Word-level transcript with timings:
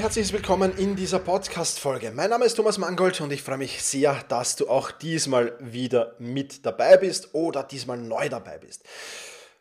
Hallo 0.00 0.06
und 0.06 0.16
herzlich 0.16 0.32
willkommen 0.32 0.78
in 0.78 0.96
dieser 0.96 1.18
Podcast-Folge. 1.18 2.10
Mein 2.10 2.30
Name 2.30 2.46
ist 2.46 2.54
Thomas 2.54 2.78
Mangold 2.78 3.20
und 3.20 3.34
ich 3.34 3.42
freue 3.42 3.58
mich 3.58 3.82
sehr, 3.82 4.16
dass 4.28 4.56
du 4.56 4.66
auch 4.66 4.90
diesmal 4.90 5.52
wieder 5.60 6.14
mit 6.18 6.64
dabei 6.64 6.96
bist 6.96 7.34
oder 7.34 7.62
diesmal 7.64 7.98
neu 7.98 8.30
dabei 8.30 8.56
bist. 8.56 8.82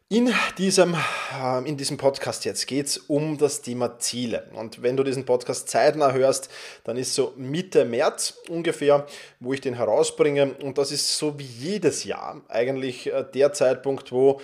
In 0.07 0.33
diesem, 0.57 0.95
äh, 1.39 1.67
in 1.67 1.75
diesem 1.75 1.97
Podcast 1.97 2.45
jetzt 2.45 2.67
geht 2.67 2.88
es 2.88 2.97
um 2.97 3.38
das 3.38 3.61
Thema 3.61 3.99
Ziele. 3.99 4.49
Und 4.53 4.81
wenn 4.81 4.95
du 4.95 5.03
diesen 5.03 5.25
Podcast 5.25 5.67
zeitnah 5.67 6.13
hörst, 6.13 6.49
dann 6.85 6.95
ist 6.95 7.13
so 7.13 7.33
Mitte 7.35 7.83
März 7.83 8.35
ungefähr, 8.47 9.05
wo 9.41 9.52
ich 9.52 9.59
den 9.59 9.73
herausbringe. 9.73 10.53
Und 10.63 10.77
das 10.77 10.94
ist 10.94 11.17
so 11.17 11.38
wie 11.38 11.44
jedes 11.44 12.05
Jahr 12.05 12.41
eigentlich 12.47 13.11
äh, 13.11 13.25
der 13.33 13.52
Zeitpunkt, 13.52 14.13
wo 14.13 14.39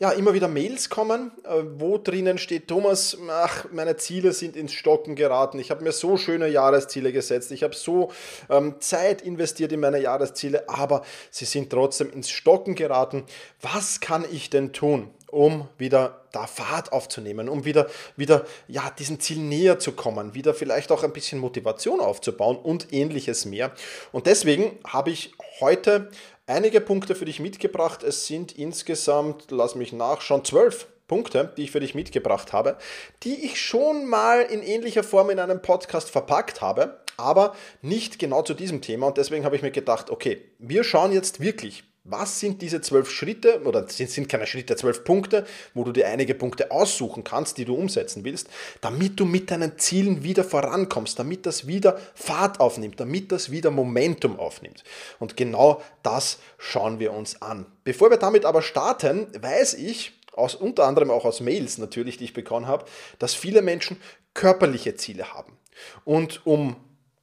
ja, 0.00 0.10
immer 0.12 0.32
wieder 0.32 0.46
Mails 0.46 0.90
kommen, 0.90 1.32
äh, 1.44 1.62
wo 1.76 1.98
drinnen 1.98 2.38
steht, 2.38 2.68
Thomas, 2.68 3.16
ach, 3.28 3.66
meine 3.72 3.96
Ziele 3.96 4.32
sind 4.32 4.56
ins 4.56 4.72
Stocken 4.72 5.16
geraten. 5.16 5.58
Ich 5.58 5.70
habe 5.70 5.82
mir 5.82 5.92
so 5.92 6.16
schöne 6.16 6.48
Jahresziele 6.48 7.12
gesetzt. 7.12 7.50
Ich 7.50 7.64
habe 7.64 7.74
so 7.74 8.12
ähm, 8.48 8.76
Zeit 8.80 9.22
investiert 9.22 9.72
in 9.72 9.80
meine 9.80 10.00
Jahresziele, 10.00 10.68
aber 10.68 11.02
sie 11.30 11.46
sind 11.46 11.70
trotzdem 11.70 12.12
ins 12.12 12.30
Stocken 12.30 12.76
geraten. 12.76 13.24
Was 13.60 14.00
kann 14.00 14.24
ich 14.30 14.50
denn 14.50 14.72
tun? 14.72 15.10
um 15.30 15.68
wieder 15.76 16.22
da 16.32 16.46
Fahrt 16.46 16.92
aufzunehmen, 16.92 17.50
um 17.50 17.66
wieder, 17.66 17.88
wieder 18.16 18.46
ja, 18.66 18.90
diesem 18.98 19.20
Ziel 19.20 19.38
näher 19.38 19.78
zu 19.78 19.92
kommen, 19.92 20.34
wieder 20.34 20.54
vielleicht 20.54 20.90
auch 20.90 21.04
ein 21.04 21.12
bisschen 21.12 21.38
Motivation 21.38 22.00
aufzubauen 22.00 22.56
und 22.56 22.94
ähnliches 22.94 23.44
mehr. 23.44 23.72
Und 24.10 24.26
deswegen 24.26 24.78
habe 24.86 25.10
ich 25.10 25.32
heute 25.60 26.10
einige 26.48 26.80
Punkte 26.80 27.14
für 27.14 27.24
dich 27.24 27.40
mitgebracht. 27.40 28.02
Es 28.02 28.26
sind 28.26 28.52
insgesamt, 28.52 29.50
lass 29.50 29.74
mich 29.74 29.92
nachschauen, 29.92 30.44
zwölf 30.44 30.86
Punkte, 31.06 31.52
die 31.56 31.64
ich 31.64 31.70
für 31.70 31.80
dich 31.80 31.94
mitgebracht 31.94 32.52
habe, 32.52 32.76
die 33.22 33.44
ich 33.44 33.60
schon 33.60 34.06
mal 34.06 34.42
in 34.42 34.62
ähnlicher 34.62 35.02
Form 35.02 35.30
in 35.30 35.38
einem 35.38 35.62
Podcast 35.62 36.10
verpackt 36.10 36.60
habe, 36.60 37.00
aber 37.16 37.54
nicht 37.82 38.18
genau 38.18 38.42
zu 38.42 38.54
diesem 38.54 38.82
Thema. 38.82 39.08
Und 39.08 39.16
deswegen 39.16 39.44
habe 39.44 39.56
ich 39.56 39.62
mir 39.62 39.70
gedacht, 39.70 40.10
okay, 40.10 40.42
wir 40.58 40.84
schauen 40.84 41.12
jetzt 41.12 41.40
wirklich 41.40 41.84
was 42.10 42.40
sind 42.40 42.62
diese 42.62 42.80
zwölf 42.80 43.10
Schritte 43.10 43.62
oder 43.64 43.88
sind, 43.88 44.10
sind 44.10 44.28
keine 44.28 44.46
Schritte, 44.46 44.76
zwölf 44.76 45.04
Punkte, 45.04 45.46
wo 45.74 45.84
du 45.84 45.92
dir 45.92 46.08
einige 46.08 46.34
Punkte 46.34 46.70
aussuchen 46.70 47.24
kannst, 47.24 47.58
die 47.58 47.64
du 47.64 47.74
umsetzen 47.74 48.24
willst, 48.24 48.48
damit 48.80 49.20
du 49.20 49.24
mit 49.24 49.50
deinen 49.50 49.78
Zielen 49.78 50.22
wieder 50.22 50.44
vorankommst, 50.44 51.18
damit 51.18 51.46
das 51.46 51.66
wieder 51.66 51.98
Fahrt 52.14 52.60
aufnimmt, 52.60 52.98
damit 52.98 53.30
das 53.32 53.50
wieder 53.50 53.70
Momentum 53.70 54.38
aufnimmt. 54.38 54.84
Und 55.18 55.36
genau 55.36 55.82
das 56.02 56.38
schauen 56.56 56.98
wir 56.98 57.12
uns 57.12 57.42
an. 57.42 57.66
Bevor 57.84 58.10
wir 58.10 58.16
damit 58.16 58.44
aber 58.44 58.62
starten, 58.62 59.28
weiß 59.40 59.74
ich, 59.74 60.12
aus, 60.32 60.54
unter 60.54 60.86
anderem 60.86 61.10
auch 61.10 61.24
aus 61.24 61.40
Mails 61.40 61.78
natürlich, 61.78 62.16
die 62.16 62.24
ich 62.24 62.32
bekommen 62.32 62.66
habe, 62.66 62.84
dass 63.18 63.34
viele 63.34 63.60
Menschen 63.60 64.00
körperliche 64.34 64.94
Ziele 64.94 65.34
haben. 65.34 65.58
Und 66.04 66.46
um 66.46 66.76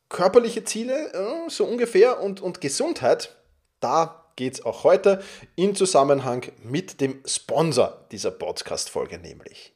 körperliche 0.09 0.63
Ziele, 0.63 1.13
äh, 1.13 1.49
so 1.49 1.65
ungefähr, 1.65 2.21
und, 2.21 2.41
und 2.41 2.61
Gesundheit, 2.61 3.35
da 3.79 4.24
geht 4.35 4.55
es 4.55 4.65
auch 4.65 4.83
heute 4.83 5.21
in 5.55 5.75
Zusammenhang 5.75 6.51
mit 6.63 6.99
dem 7.01 7.21
Sponsor 7.25 8.05
dieser 8.11 8.31
Podcast-Folge, 8.31 9.17
nämlich. 9.17 9.73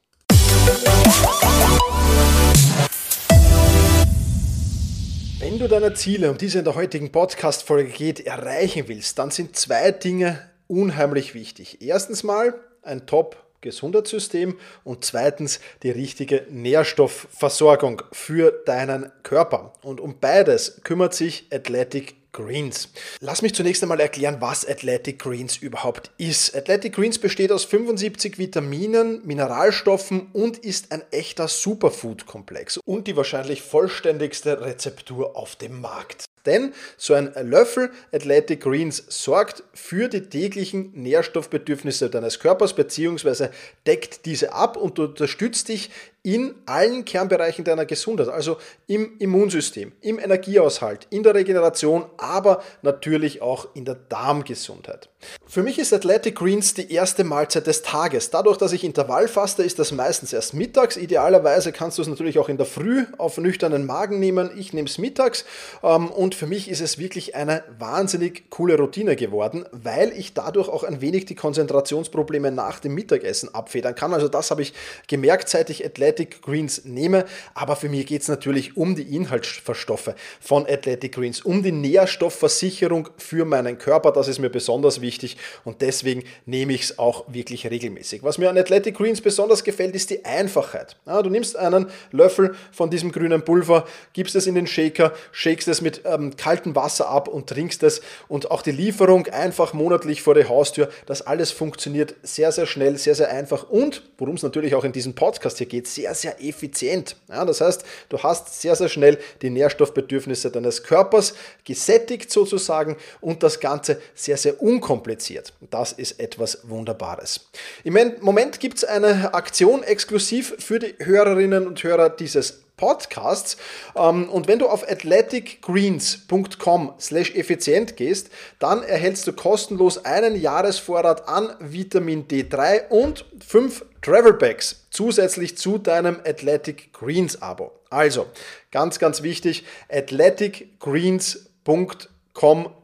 Wenn 5.39 5.57
du 5.57 5.69
deine 5.69 5.93
Ziele, 5.93 6.29
um 6.29 6.37
die 6.37 6.47
es 6.47 6.55
in 6.55 6.65
der 6.65 6.75
heutigen 6.75 7.11
Podcast-Folge 7.11 7.89
geht, 7.89 8.19
erreichen 8.19 8.87
willst, 8.87 9.17
dann 9.17 9.31
sind 9.31 9.55
zwei 9.55 9.91
Dinge 9.91 10.49
unheimlich 10.67 11.33
wichtig. 11.33 11.81
Erstens 11.81 12.23
mal 12.23 12.53
ein 12.81 13.07
Top 13.07 13.37
Gesundheitssystem 13.61 14.57
und 14.83 15.03
zweitens 15.03 15.59
die 15.83 15.91
richtige 15.91 16.45
Nährstoffversorgung 16.49 18.01
für 18.11 18.51
deinen 18.65 19.11
Körper. 19.23 19.73
Und 19.81 19.99
um 19.99 20.19
beides 20.19 20.81
kümmert 20.83 21.13
sich 21.13 21.47
Athletic 21.51 22.15
Greens. 22.31 22.89
Lass 23.19 23.41
mich 23.41 23.53
zunächst 23.53 23.81
einmal 23.83 23.99
erklären, 23.99 24.37
was 24.39 24.67
Athletic 24.67 25.19
Greens 25.19 25.57
überhaupt 25.57 26.11
ist. 26.17 26.55
Athletic 26.55 26.93
Greens 26.93 27.19
besteht 27.19 27.51
aus 27.51 27.65
75 27.65 28.37
Vitaminen, 28.37 29.25
Mineralstoffen 29.25 30.27
und 30.33 30.57
ist 30.57 30.91
ein 30.91 31.03
echter 31.11 31.47
Superfood-Komplex 31.47 32.77
und 32.85 33.07
die 33.07 33.15
wahrscheinlich 33.15 33.61
vollständigste 33.61 34.61
Rezeptur 34.61 35.35
auf 35.35 35.55
dem 35.55 35.81
Markt. 35.81 36.25
Denn 36.45 36.73
so 36.97 37.13
ein 37.13 37.33
Löffel 37.41 37.91
Athletic 38.11 38.61
Greens 38.61 39.03
sorgt 39.09 39.63
für 39.73 40.07
die 40.07 40.21
täglichen 40.21 40.91
Nährstoffbedürfnisse 40.93 42.09
deines 42.09 42.39
Körpers 42.39 42.73
bzw. 42.73 43.49
deckt 43.85 44.25
diese 44.25 44.53
ab 44.53 44.77
und 44.77 44.99
unterstützt 44.99 45.67
dich 45.67 45.89
in 46.23 46.55
allen 46.65 47.05
Kernbereichen 47.05 47.63
deiner 47.63 47.85
Gesundheit, 47.85 48.27
also 48.27 48.57
im 48.87 49.17
Immunsystem, 49.19 49.93
im 50.01 50.19
Energiehaushalt, 50.19 51.07
in 51.09 51.23
der 51.23 51.33
Regeneration, 51.33 52.05
aber 52.17 52.61
natürlich 52.81 53.41
auch 53.41 53.67
in 53.73 53.85
der 53.85 53.95
Darmgesundheit. 53.95 55.09
Für 55.45 55.63
mich 55.63 55.79
ist 55.79 55.93
Athletic 55.93 56.35
Greens 56.35 56.73
die 56.73 56.93
erste 56.93 57.23
Mahlzeit 57.23 57.67
des 57.67 57.81
Tages. 57.81 58.29
Dadurch, 58.29 58.57
dass 58.57 58.71
ich 58.71 58.83
Intervall 58.83 59.27
faste, 59.27 59.63
ist 59.63 59.79
das 59.79 59.91
meistens 59.91 60.31
erst 60.31 60.53
mittags. 60.53 60.95
Idealerweise 60.95 61.71
kannst 61.71 61.97
du 61.97 62.01
es 62.01 62.07
natürlich 62.07 62.39
auch 62.39 62.47
in 62.47 62.57
der 62.57 62.65
Früh 62.65 63.05
auf 63.17 63.37
nüchternen 63.37 63.85
Magen 63.85 64.19
nehmen. 64.19 64.51
Ich 64.57 64.71
nehme 64.71 64.87
es 64.87 64.97
mittags 64.97 65.45
ähm, 65.83 66.09
und 66.09 66.35
für 66.35 66.47
mich 66.47 66.69
ist 66.69 66.81
es 66.81 66.99
wirklich 66.99 67.35
eine 67.35 67.63
wahnsinnig 67.77 68.49
coole 68.49 68.77
Routine 68.77 69.15
geworden, 69.15 69.65
weil 69.71 70.13
ich 70.13 70.33
dadurch 70.33 70.69
auch 70.69 70.83
ein 70.83 71.01
wenig 71.01 71.25
die 71.25 71.35
Konzentrationsprobleme 71.35 72.51
nach 72.51 72.79
dem 72.79 72.93
Mittagessen 72.93 73.53
abfedern 73.53 73.95
kann. 73.95 74.13
Also 74.13 74.27
das 74.29 74.51
habe 74.51 74.61
ich 74.61 74.73
gemerkt, 75.07 75.49
seit 75.49 75.69
ich 75.69 75.85
Athletic 75.85 76.08
Athletic 76.09 76.41
Greens 76.41 76.85
nehme. 76.85 77.25
Aber 77.53 77.75
für 77.75 77.89
mich 77.89 78.05
geht 78.07 78.23
es 78.23 78.27
natürlich 78.27 78.75
um 78.75 78.95
die 78.95 79.15
Inhaltsstoffe 79.15 80.13
von 80.39 80.65
Athletic 80.67 81.13
Greens, 81.13 81.41
um 81.41 81.63
die 81.63 81.71
Nährstoffversicherung 81.71 83.09
für 83.17 83.45
meinen 83.45 83.77
Körper. 83.77 84.11
Das 84.11 84.27
ist 84.27 84.39
mir 84.39 84.49
besonders 84.49 85.01
wichtig 85.01 85.37
und 85.63 85.81
deswegen 85.81 86.23
nehme 86.45 86.73
ich 86.73 86.83
es 86.83 86.99
auch 86.99 87.25
wirklich 87.27 87.69
regelmäßig. 87.69 88.23
Was 88.23 88.37
mir 88.37 88.49
an 88.49 88.57
Athletic 88.57 88.95
Greens 88.95 89.21
besonders 89.21 89.63
gefällt, 89.63 89.95
ist 89.95 90.09
die 90.09 90.25
Einfachheit. 90.25 90.97
Du 91.05 91.29
nimmst 91.29 91.55
einen 91.55 91.87
Löffel 92.11 92.55
von 92.71 92.89
diesem 92.89 93.11
grünen 93.11 93.43
Pulver, 93.43 93.85
gibst 94.13 94.35
es 94.35 94.47
in 94.47 94.55
den 94.55 94.67
Shaker, 94.67 95.13
shakest 95.31 95.67
es 95.67 95.81
mit 95.81 96.01
ähm, 96.05 96.35
kaltem 96.35 96.75
Wasser 96.75 97.09
ab 97.09 97.27
und 97.27 97.47
trinkst 97.47 97.83
es. 97.83 98.01
Und 98.27 98.51
auch 98.51 98.61
die 98.61 98.71
Lieferung 98.71 99.27
einfach 99.27 99.73
monatlich 99.73 100.21
vor 100.21 100.33
der 100.33 100.49
Haustür. 100.49 100.89
Das 101.05 101.21
alles 101.21 101.51
funktioniert 101.51 102.15
sehr, 102.23 102.51
sehr 102.51 102.65
schnell, 102.65 102.97
sehr, 102.97 103.15
sehr 103.15 103.29
einfach 103.29 103.69
und, 103.69 104.03
worum 104.17 104.35
es 104.35 104.43
natürlich 104.43 104.75
auch 104.75 104.83
in 104.83 104.91
diesem 104.91 105.13
Podcast 105.13 105.57
hier 105.57 105.67
geht, 105.67 105.87
sehr, 105.99 106.15
sehr 106.15 106.41
effizient. 106.41 107.17
Ja, 107.27 107.43
das 107.43 107.59
heißt, 107.59 107.83
du 108.07 108.17
hast 108.19 108.61
sehr, 108.61 108.75
sehr 108.75 108.87
schnell 108.87 109.17
die 109.41 109.49
Nährstoffbedürfnisse 109.49 110.49
deines 110.49 110.83
Körpers 110.83 111.33
gesättigt 111.65 112.31
sozusagen 112.31 112.95
und 113.19 113.43
das 113.43 113.59
Ganze 113.59 114.01
sehr, 114.15 114.37
sehr 114.37 114.61
unkompliziert. 114.61 115.53
Das 115.69 115.91
ist 115.91 116.19
etwas 116.19 116.69
Wunderbares. 116.69 117.49
Im 117.83 117.97
Moment 118.21 118.61
gibt 118.61 118.77
es 118.77 118.83
eine 118.85 119.33
Aktion 119.33 119.83
exklusiv 119.83 120.55
für 120.59 120.79
die 120.79 120.95
Hörerinnen 120.99 121.67
und 121.67 121.83
Hörer 121.83 122.09
dieses 122.09 122.61
Podcasts. 122.79 123.57
Ähm, 123.95 124.29
und 124.29 124.47
wenn 124.47 124.59
du 124.59 124.67
auf 124.67 124.89
athleticgreens.com 124.89 126.93
slash 126.99 127.35
effizient 127.35 127.97
gehst, 127.97 128.29
dann 128.57 128.81
erhältst 128.81 129.27
du 129.27 129.33
kostenlos 129.33 130.05
einen 130.05 130.39
Jahresvorrat 130.39 131.27
an 131.27 131.49
Vitamin 131.59 132.27
D3 132.27 132.87
und 132.87 133.25
fünf 133.45 133.85
Travel 134.01 134.31
Bags 134.33 134.87
zusätzlich 134.89 135.57
zu 135.57 135.77
deinem 135.77 136.21
Athletic 136.25 136.93
Greens 136.93 137.41
Abo. 137.41 137.73
Also, 137.89 138.27
ganz, 138.71 138.97
ganz 138.97 139.23
wichtig, 139.23 139.65
athleticgreens.com 139.89 142.18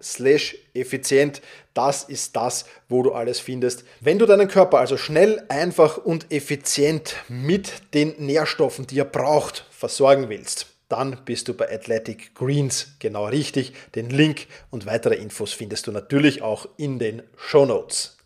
slash 0.02 0.56
effizient. 0.74 1.42
Das 1.74 2.04
ist 2.04 2.36
das, 2.36 2.66
wo 2.90 3.04
du 3.04 3.14
alles 3.14 3.40
findest. 3.40 3.84
Wenn 4.02 4.20
du 4.20 4.26
deinen 4.26 4.48
Körper 4.48 4.80
also 4.80 4.98
schnell, 4.98 5.44
einfach 5.50 5.98
und 5.98 6.32
effizient 6.32 7.16
mit 7.28 7.94
den 7.94 8.14
Nährstoffen, 8.18 8.88
die 8.88 9.00
er 9.00 9.06
braucht, 9.06 9.66
versorgen 9.72 10.30
willst, 10.30 10.68
dann 10.90 11.18
bist 11.26 11.48
du 11.48 11.54
bei 11.54 11.72
Athletic 11.72 12.36
Greens 12.36 12.96
genau 13.00 13.26
richtig. 13.26 13.74
Den 13.96 14.10
Link 14.10 14.48
und 14.70 14.86
weitere 14.86 15.16
Infos 15.16 15.54
findest 15.54 15.88
du 15.88 15.92
natürlich 15.92 16.42
auch 16.42 16.68
in 16.78 17.00
den 17.00 17.24
Show 17.38 17.66
Notes. 17.66 18.18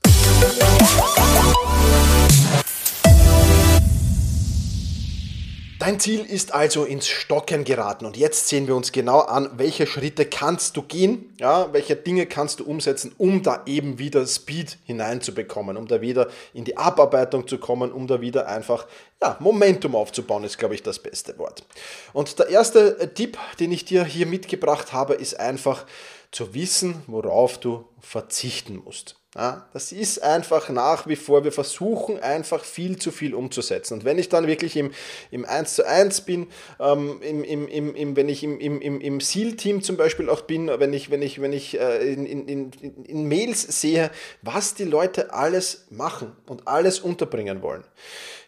Dein 5.79 5.97
Ziel 5.97 6.25
ist 6.25 6.53
also 6.53 6.83
ins 6.83 7.07
Stocken 7.07 7.63
geraten 7.63 8.05
und 8.05 8.17
jetzt 8.17 8.49
sehen 8.49 8.67
wir 8.67 8.75
uns 8.75 8.91
genau 8.91 9.19
an, 9.19 9.49
welche 9.55 9.87
Schritte 9.87 10.25
kannst 10.25 10.75
du 10.75 10.81
gehen, 10.81 11.33
ja, 11.39 11.71
welche 11.71 11.95
Dinge 11.95 12.25
kannst 12.25 12.59
du 12.59 12.65
umsetzen, 12.65 13.15
um 13.17 13.43
da 13.43 13.63
eben 13.65 13.97
wieder 13.97 14.27
Speed 14.27 14.77
hineinzubekommen, 14.83 15.77
um 15.77 15.87
da 15.87 16.01
wieder 16.01 16.27
in 16.53 16.65
die 16.65 16.75
Abarbeitung 16.75 17.47
zu 17.47 17.59
kommen, 17.59 17.93
um 17.93 18.07
da 18.07 18.19
wieder 18.19 18.49
einfach 18.49 18.87
ja, 19.21 19.37
Momentum 19.39 19.95
aufzubauen, 19.95 20.43
ist 20.43 20.57
glaube 20.57 20.75
ich 20.75 20.83
das 20.83 20.99
beste 20.99 21.37
Wort. 21.37 21.63
Und 22.11 22.37
der 22.39 22.49
erste 22.49 22.99
äh, 22.99 23.07
Tipp, 23.07 23.37
den 23.61 23.71
ich 23.71 23.85
dir 23.85 24.03
hier 24.03 24.25
mitgebracht 24.25 24.91
habe, 24.91 25.13
ist 25.13 25.39
einfach 25.39 25.85
zu 26.31 26.53
wissen, 26.53 27.03
worauf 27.07 27.57
du 27.57 27.85
verzichten 28.01 28.81
musst. 28.83 29.18
Ja, 29.35 29.69
das 29.73 29.91
ist 29.91 30.23
einfach 30.23 30.69
nach 30.69 31.05
wie 31.05 31.15
vor, 31.15 31.43
wir 31.43 31.51
versuchen 31.51 32.19
einfach 32.19 32.63
viel 32.63 32.97
zu 32.97 33.11
viel 33.11 33.35
umzusetzen. 33.35 33.93
Und 33.93 34.03
wenn 34.03 34.17
ich 34.17 34.27
dann 34.27 34.47
wirklich 34.47 34.75
im, 34.75 34.91
im 35.29 35.45
1 35.45 35.75
zu 35.75 35.85
1 35.85 36.21
bin, 36.21 36.47
ähm, 36.79 37.21
im, 37.21 37.43
im, 37.43 37.93
im, 37.95 38.15
wenn 38.15 38.27
ich 38.27 38.43
im, 38.43 38.59
im, 38.59 38.81
im 38.81 39.21
SEAL-Team 39.21 39.83
zum 39.83 39.97
Beispiel 39.97 40.31
auch 40.31 40.41
bin, 40.41 40.67
wenn 40.67 40.93
ich, 40.93 41.11
wenn 41.11 41.21
ich, 41.21 41.39
wenn 41.41 41.53
ich 41.53 41.79
äh, 41.79 42.11
in, 42.11 42.25
in, 42.25 42.47
in, 42.47 42.71
in 43.05 43.27
Mails 43.27 43.61
sehe, 43.61 44.09
was 44.41 44.73
die 44.73 44.85
Leute 44.85 45.31
alles 45.31 45.85
machen 45.91 46.35
und 46.47 46.67
alles 46.67 46.99
unterbringen 46.99 47.61
wollen. 47.61 47.83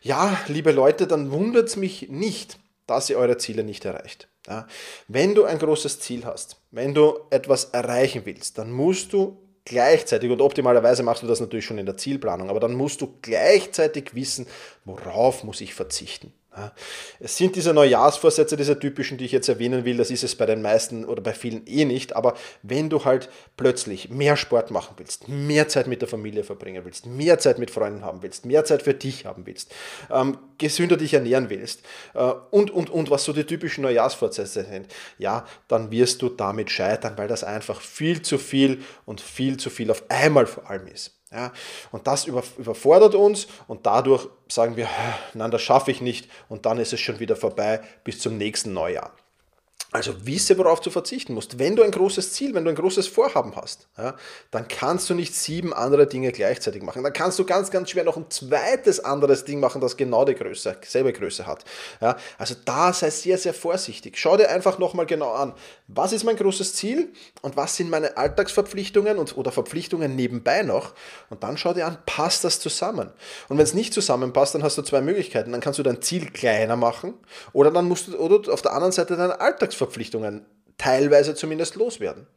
Ja, 0.01 0.35
liebe 0.47 0.71
Leute, 0.71 1.05
dann 1.05 1.31
wundert 1.31 1.69
es 1.69 1.75
mich 1.75 2.09
nicht, 2.09 2.57
dass 2.87 3.07
ihr 3.11 3.19
eure 3.19 3.37
Ziele 3.37 3.63
nicht 3.63 3.85
erreicht. 3.85 4.29
Ja, 4.47 4.65
wenn 5.07 5.35
du 5.35 5.43
ein 5.43 5.59
großes 5.59 5.99
Ziel 5.99 6.25
hast, 6.25 6.59
wenn 6.71 6.95
du 6.95 7.19
etwas 7.29 7.65
erreichen 7.65 8.23
willst, 8.25 8.57
dann 8.57 8.71
musst 8.71 9.13
du 9.13 9.37
gleichzeitig, 9.65 10.31
und 10.31 10.41
optimalerweise 10.41 11.03
machst 11.03 11.23
du 11.23 11.27
das 11.27 11.39
natürlich 11.39 11.65
schon 11.65 11.77
in 11.77 11.85
der 11.85 11.97
Zielplanung, 11.97 12.49
aber 12.49 12.59
dann 12.59 12.73
musst 12.73 13.01
du 13.01 13.17
gleichzeitig 13.21 14.15
wissen, 14.15 14.47
worauf 14.85 15.43
muss 15.43 15.61
ich 15.61 15.73
verzichten. 15.73 16.33
Es 17.21 17.37
sind 17.37 17.55
diese 17.55 17.73
Neujahrsvorsätze, 17.73 18.57
diese 18.57 18.77
typischen, 18.77 19.17
die 19.17 19.23
ich 19.23 19.31
jetzt 19.31 19.47
erwähnen 19.47 19.85
will, 19.85 19.95
das 19.95 20.11
ist 20.11 20.23
es 20.23 20.35
bei 20.35 20.45
den 20.45 20.61
meisten 20.61 21.05
oder 21.05 21.21
bei 21.21 21.33
vielen 21.33 21.65
eh 21.65 21.85
nicht, 21.85 22.13
aber 22.13 22.35
wenn 22.61 22.89
du 22.89 23.05
halt 23.05 23.29
plötzlich 23.55 24.09
mehr 24.09 24.35
Sport 24.35 24.69
machen 24.69 24.95
willst, 24.97 25.29
mehr 25.29 25.69
Zeit 25.69 25.87
mit 25.87 26.01
der 26.01 26.09
Familie 26.09 26.43
verbringen 26.43 26.83
willst, 26.83 27.05
mehr 27.05 27.39
Zeit 27.39 27.57
mit 27.57 27.71
Freunden 27.71 28.03
haben 28.03 28.21
willst, 28.21 28.45
mehr 28.45 28.65
Zeit 28.65 28.81
für 28.81 28.93
dich 28.93 29.25
haben 29.25 29.45
willst, 29.45 29.73
ähm, 30.09 30.37
gesünder 30.57 30.97
dich 30.97 31.13
ernähren 31.13 31.49
willst 31.49 31.83
äh, 32.15 32.33
und, 32.49 32.69
und, 32.69 32.89
und, 32.89 33.09
was 33.09 33.23
so 33.23 33.31
die 33.31 33.45
typischen 33.45 33.83
Neujahrsvorsätze 33.83 34.65
sind, 34.65 34.87
ja, 35.17 35.45
dann 35.69 35.89
wirst 35.89 36.21
du 36.21 36.27
damit 36.27 36.69
scheitern, 36.69 37.13
weil 37.15 37.29
das 37.29 37.45
einfach 37.45 37.79
viel 37.79 38.23
zu 38.23 38.37
viel 38.37 38.83
und 39.05 39.21
viel 39.21 39.55
zu 39.55 39.69
viel 39.69 39.89
auf 39.89 40.03
einmal 40.09 40.47
vor 40.47 40.69
allem 40.69 40.87
ist. 40.87 41.20
Ja, 41.33 41.53
und 41.91 42.07
das 42.07 42.25
überfordert 42.25 43.15
uns 43.15 43.47
und 43.67 43.85
dadurch 43.85 44.27
sagen 44.49 44.75
wir, 44.75 44.89
nein, 45.33 45.49
das 45.49 45.61
schaffe 45.61 45.89
ich 45.89 46.01
nicht 46.01 46.29
und 46.49 46.65
dann 46.65 46.77
ist 46.77 46.91
es 46.91 46.99
schon 46.99 47.19
wieder 47.19 47.37
vorbei 47.37 47.79
bis 48.03 48.19
zum 48.19 48.37
nächsten 48.37 48.73
Neujahr. 48.73 49.13
Also 49.93 50.25
wisse, 50.25 50.57
worauf 50.57 50.79
du 50.79 50.89
verzichten 50.89 51.33
musst. 51.33 51.59
Wenn 51.59 51.75
du 51.75 51.83
ein 51.83 51.91
großes 51.91 52.31
Ziel, 52.31 52.53
wenn 52.53 52.63
du 52.63 52.69
ein 52.69 52.77
großes 52.77 53.09
Vorhaben 53.09 53.57
hast, 53.57 53.89
ja, 53.97 54.15
dann 54.49 54.69
kannst 54.69 55.09
du 55.09 55.13
nicht 55.13 55.35
sieben 55.35 55.73
andere 55.73 56.07
Dinge 56.07 56.31
gleichzeitig 56.31 56.81
machen. 56.81 57.03
Dann 57.03 57.11
kannst 57.11 57.37
du 57.39 57.45
ganz, 57.45 57.71
ganz 57.71 57.89
schwer 57.89 58.05
noch 58.05 58.15
ein 58.15 58.29
zweites 58.29 59.01
anderes 59.01 59.43
Ding 59.43 59.59
machen, 59.59 59.81
das 59.81 59.97
genau 59.97 60.23
die 60.23 60.33
Größe, 60.33 60.77
selbe 60.87 61.11
Größe 61.11 61.45
hat. 61.45 61.65
Ja, 61.99 62.15
also 62.37 62.55
da 62.63 62.93
sei 62.93 63.09
sehr, 63.09 63.37
sehr 63.37 63.53
vorsichtig. 63.53 64.17
Schau 64.17 64.37
dir 64.37 64.49
einfach 64.49 64.79
nochmal 64.79 65.05
genau 65.05 65.33
an, 65.33 65.53
was 65.89 66.13
ist 66.13 66.23
mein 66.23 66.37
großes 66.37 66.73
Ziel 66.73 67.11
und 67.41 67.57
was 67.57 67.75
sind 67.75 67.89
meine 67.89 68.15
Alltagsverpflichtungen 68.15 69.17
und, 69.17 69.37
oder 69.37 69.51
Verpflichtungen 69.51 70.15
nebenbei 70.15 70.61
noch. 70.61 70.93
Und 71.29 71.43
dann 71.43 71.57
schau 71.57 71.73
dir 71.73 71.85
an, 71.85 71.97
passt 72.05 72.45
das 72.45 72.61
zusammen? 72.61 73.09
Und 73.49 73.57
wenn 73.57 73.65
es 73.65 73.73
nicht 73.73 73.93
zusammenpasst, 73.93 74.55
dann 74.55 74.63
hast 74.63 74.77
du 74.77 74.83
zwei 74.83 75.01
Möglichkeiten. 75.01 75.51
Dann 75.51 75.59
kannst 75.59 75.79
du 75.79 75.83
dein 75.83 76.01
Ziel 76.01 76.31
kleiner 76.31 76.77
machen 76.77 77.15
oder 77.51 77.71
dann 77.71 77.89
musst 77.89 78.07
du 78.07 78.17
oder 78.17 78.53
auf 78.53 78.61
der 78.61 78.71
anderen 78.71 78.93
Seite 78.93 79.17
deine 79.17 79.41
Alltagsverpflichtungen 79.41 79.80
Verpflichtungen 79.81 80.45
teilweise 80.77 81.35
zumindest 81.35 81.75
loswerden. 81.75 82.27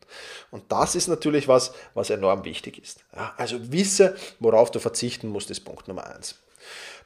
Und 0.50 0.70
das 0.70 0.94
ist 0.94 1.08
natürlich 1.08 1.48
was, 1.48 1.72
was 1.94 2.10
enorm 2.10 2.44
wichtig 2.44 2.78
ist. 2.78 3.04
Ja, 3.14 3.32
also 3.36 3.72
wisse, 3.72 4.16
worauf 4.38 4.70
du 4.70 4.80
verzichten 4.80 5.28
musst, 5.28 5.50
ist 5.50 5.60
Punkt 5.60 5.88
Nummer 5.88 6.06
eins. 6.06 6.36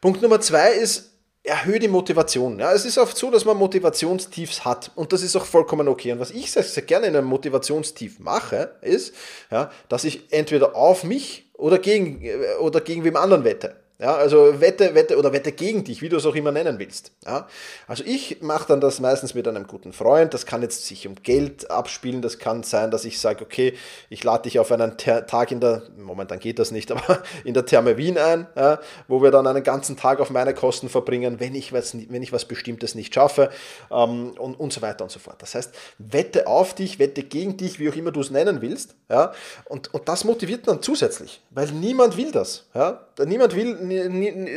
Punkt 0.00 0.20
Nummer 0.20 0.40
zwei 0.40 0.72
ist, 0.72 1.10
erhöhe 1.44 1.78
die 1.78 1.88
Motivation. 1.88 2.58
Ja, 2.58 2.72
es 2.72 2.84
ist 2.84 2.98
oft 2.98 3.16
so, 3.16 3.30
dass 3.30 3.44
man 3.44 3.56
Motivationstiefs 3.56 4.64
hat 4.64 4.90
und 4.96 5.12
das 5.12 5.22
ist 5.22 5.36
auch 5.36 5.44
vollkommen 5.44 5.88
okay. 5.88 6.12
Und 6.12 6.20
was 6.20 6.30
ich 6.30 6.50
sehr, 6.50 6.62
sehr 6.62 6.82
gerne 6.82 7.06
in 7.06 7.16
einem 7.16 7.26
Motivationstief 7.26 8.18
mache, 8.18 8.76
ist, 8.82 9.14
ja, 9.50 9.70
dass 9.88 10.04
ich 10.04 10.32
entweder 10.32 10.74
auf 10.74 11.04
mich 11.04 11.50
oder 11.54 11.78
gegen, 11.78 12.22
äh, 12.22 12.56
oder 12.60 12.80
gegen 12.80 13.04
wem 13.04 13.16
anderen 13.16 13.44
wette. 13.44 13.76
Ja, 14.00 14.14
also 14.14 14.60
Wette, 14.60 14.94
Wette 14.94 15.18
oder 15.18 15.32
Wette 15.32 15.50
gegen 15.50 15.82
dich, 15.82 16.02
wie 16.02 16.08
du 16.08 16.18
es 16.18 16.24
auch 16.24 16.36
immer 16.36 16.52
nennen 16.52 16.78
willst. 16.78 17.10
Ja, 17.26 17.48
also 17.88 18.04
ich 18.06 18.40
mache 18.40 18.68
dann 18.68 18.80
das 18.80 19.00
meistens 19.00 19.34
mit 19.34 19.48
einem 19.48 19.66
guten 19.66 19.92
Freund. 19.92 20.32
Das 20.34 20.46
kann 20.46 20.62
jetzt 20.62 20.86
sich 20.86 21.08
um 21.08 21.16
Geld 21.16 21.68
abspielen. 21.68 22.22
Das 22.22 22.38
kann 22.38 22.62
sein, 22.62 22.92
dass 22.92 23.04
ich 23.04 23.18
sage, 23.18 23.44
okay, 23.44 23.74
ich 24.08 24.22
lade 24.22 24.44
dich 24.44 24.60
auf 24.60 24.70
einen 24.70 24.96
Ter 24.98 25.26
Tag 25.26 25.50
in 25.50 25.58
der, 25.58 25.82
momentan 25.96 26.38
geht 26.38 26.60
das 26.60 26.70
nicht, 26.70 26.92
aber 26.92 27.24
in 27.42 27.54
der 27.54 27.66
Therme 27.66 27.96
Wien 27.96 28.18
ein, 28.18 28.46
ja, 28.54 28.78
wo 29.08 29.20
wir 29.20 29.32
dann 29.32 29.48
einen 29.48 29.64
ganzen 29.64 29.96
Tag 29.96 30.20
auf 30.20 30.30
meine 30.30 30.54
Kosten 30.54 30.88
verbringen, 30.88 31.40
wenn 31.40 31.56
ich 31.56 31.72
was, 31.72 31.96
wenn 31.96 32.22
ich 32.22 32.32
was 32.32 32.44
Bestimmtes 32.44 32.94
nicht 32.94 33.12
schaffe 33.12 33.50
ähm, 33.90 34.30
und, 34.38 34.60
und 34.60 34.72
so 34.72 34.80
weiter 34.80 35.02
und 35.02 35.10
so 35.10 35.18
fort. 35.18 35.42
Das 35.42 35.56
heißt, 35.56 35.74
Wette 35.98 36.46
auf 36.46 36.72
dich, 36.72 37.00
Wette 37.00 37.24
gegen 37.24 37.56
dich, 37.56 37.80
wie 37.80 37.90
auch 37.90 37.96
immer 37.96 38.12
du 38.12 38.20
es 38.20 38.30
nennen 38.30 38.60
willst. 38.60 38.94
Ja, 39.10 39.32
und, 39.64 39.92
und 39.92 40.08
das 40.08 40.22
motiviert 40.22 40.68
dann 40.68 40.82
zusätzlich, 40.82 41.40
weil 41.50 41.66
niemand 41.72 42.16
will 42.16 42.30
das. 42.30 42.66
Ja, 42.74 43.00
niemand 43.26 43.56
will 43.56 43.87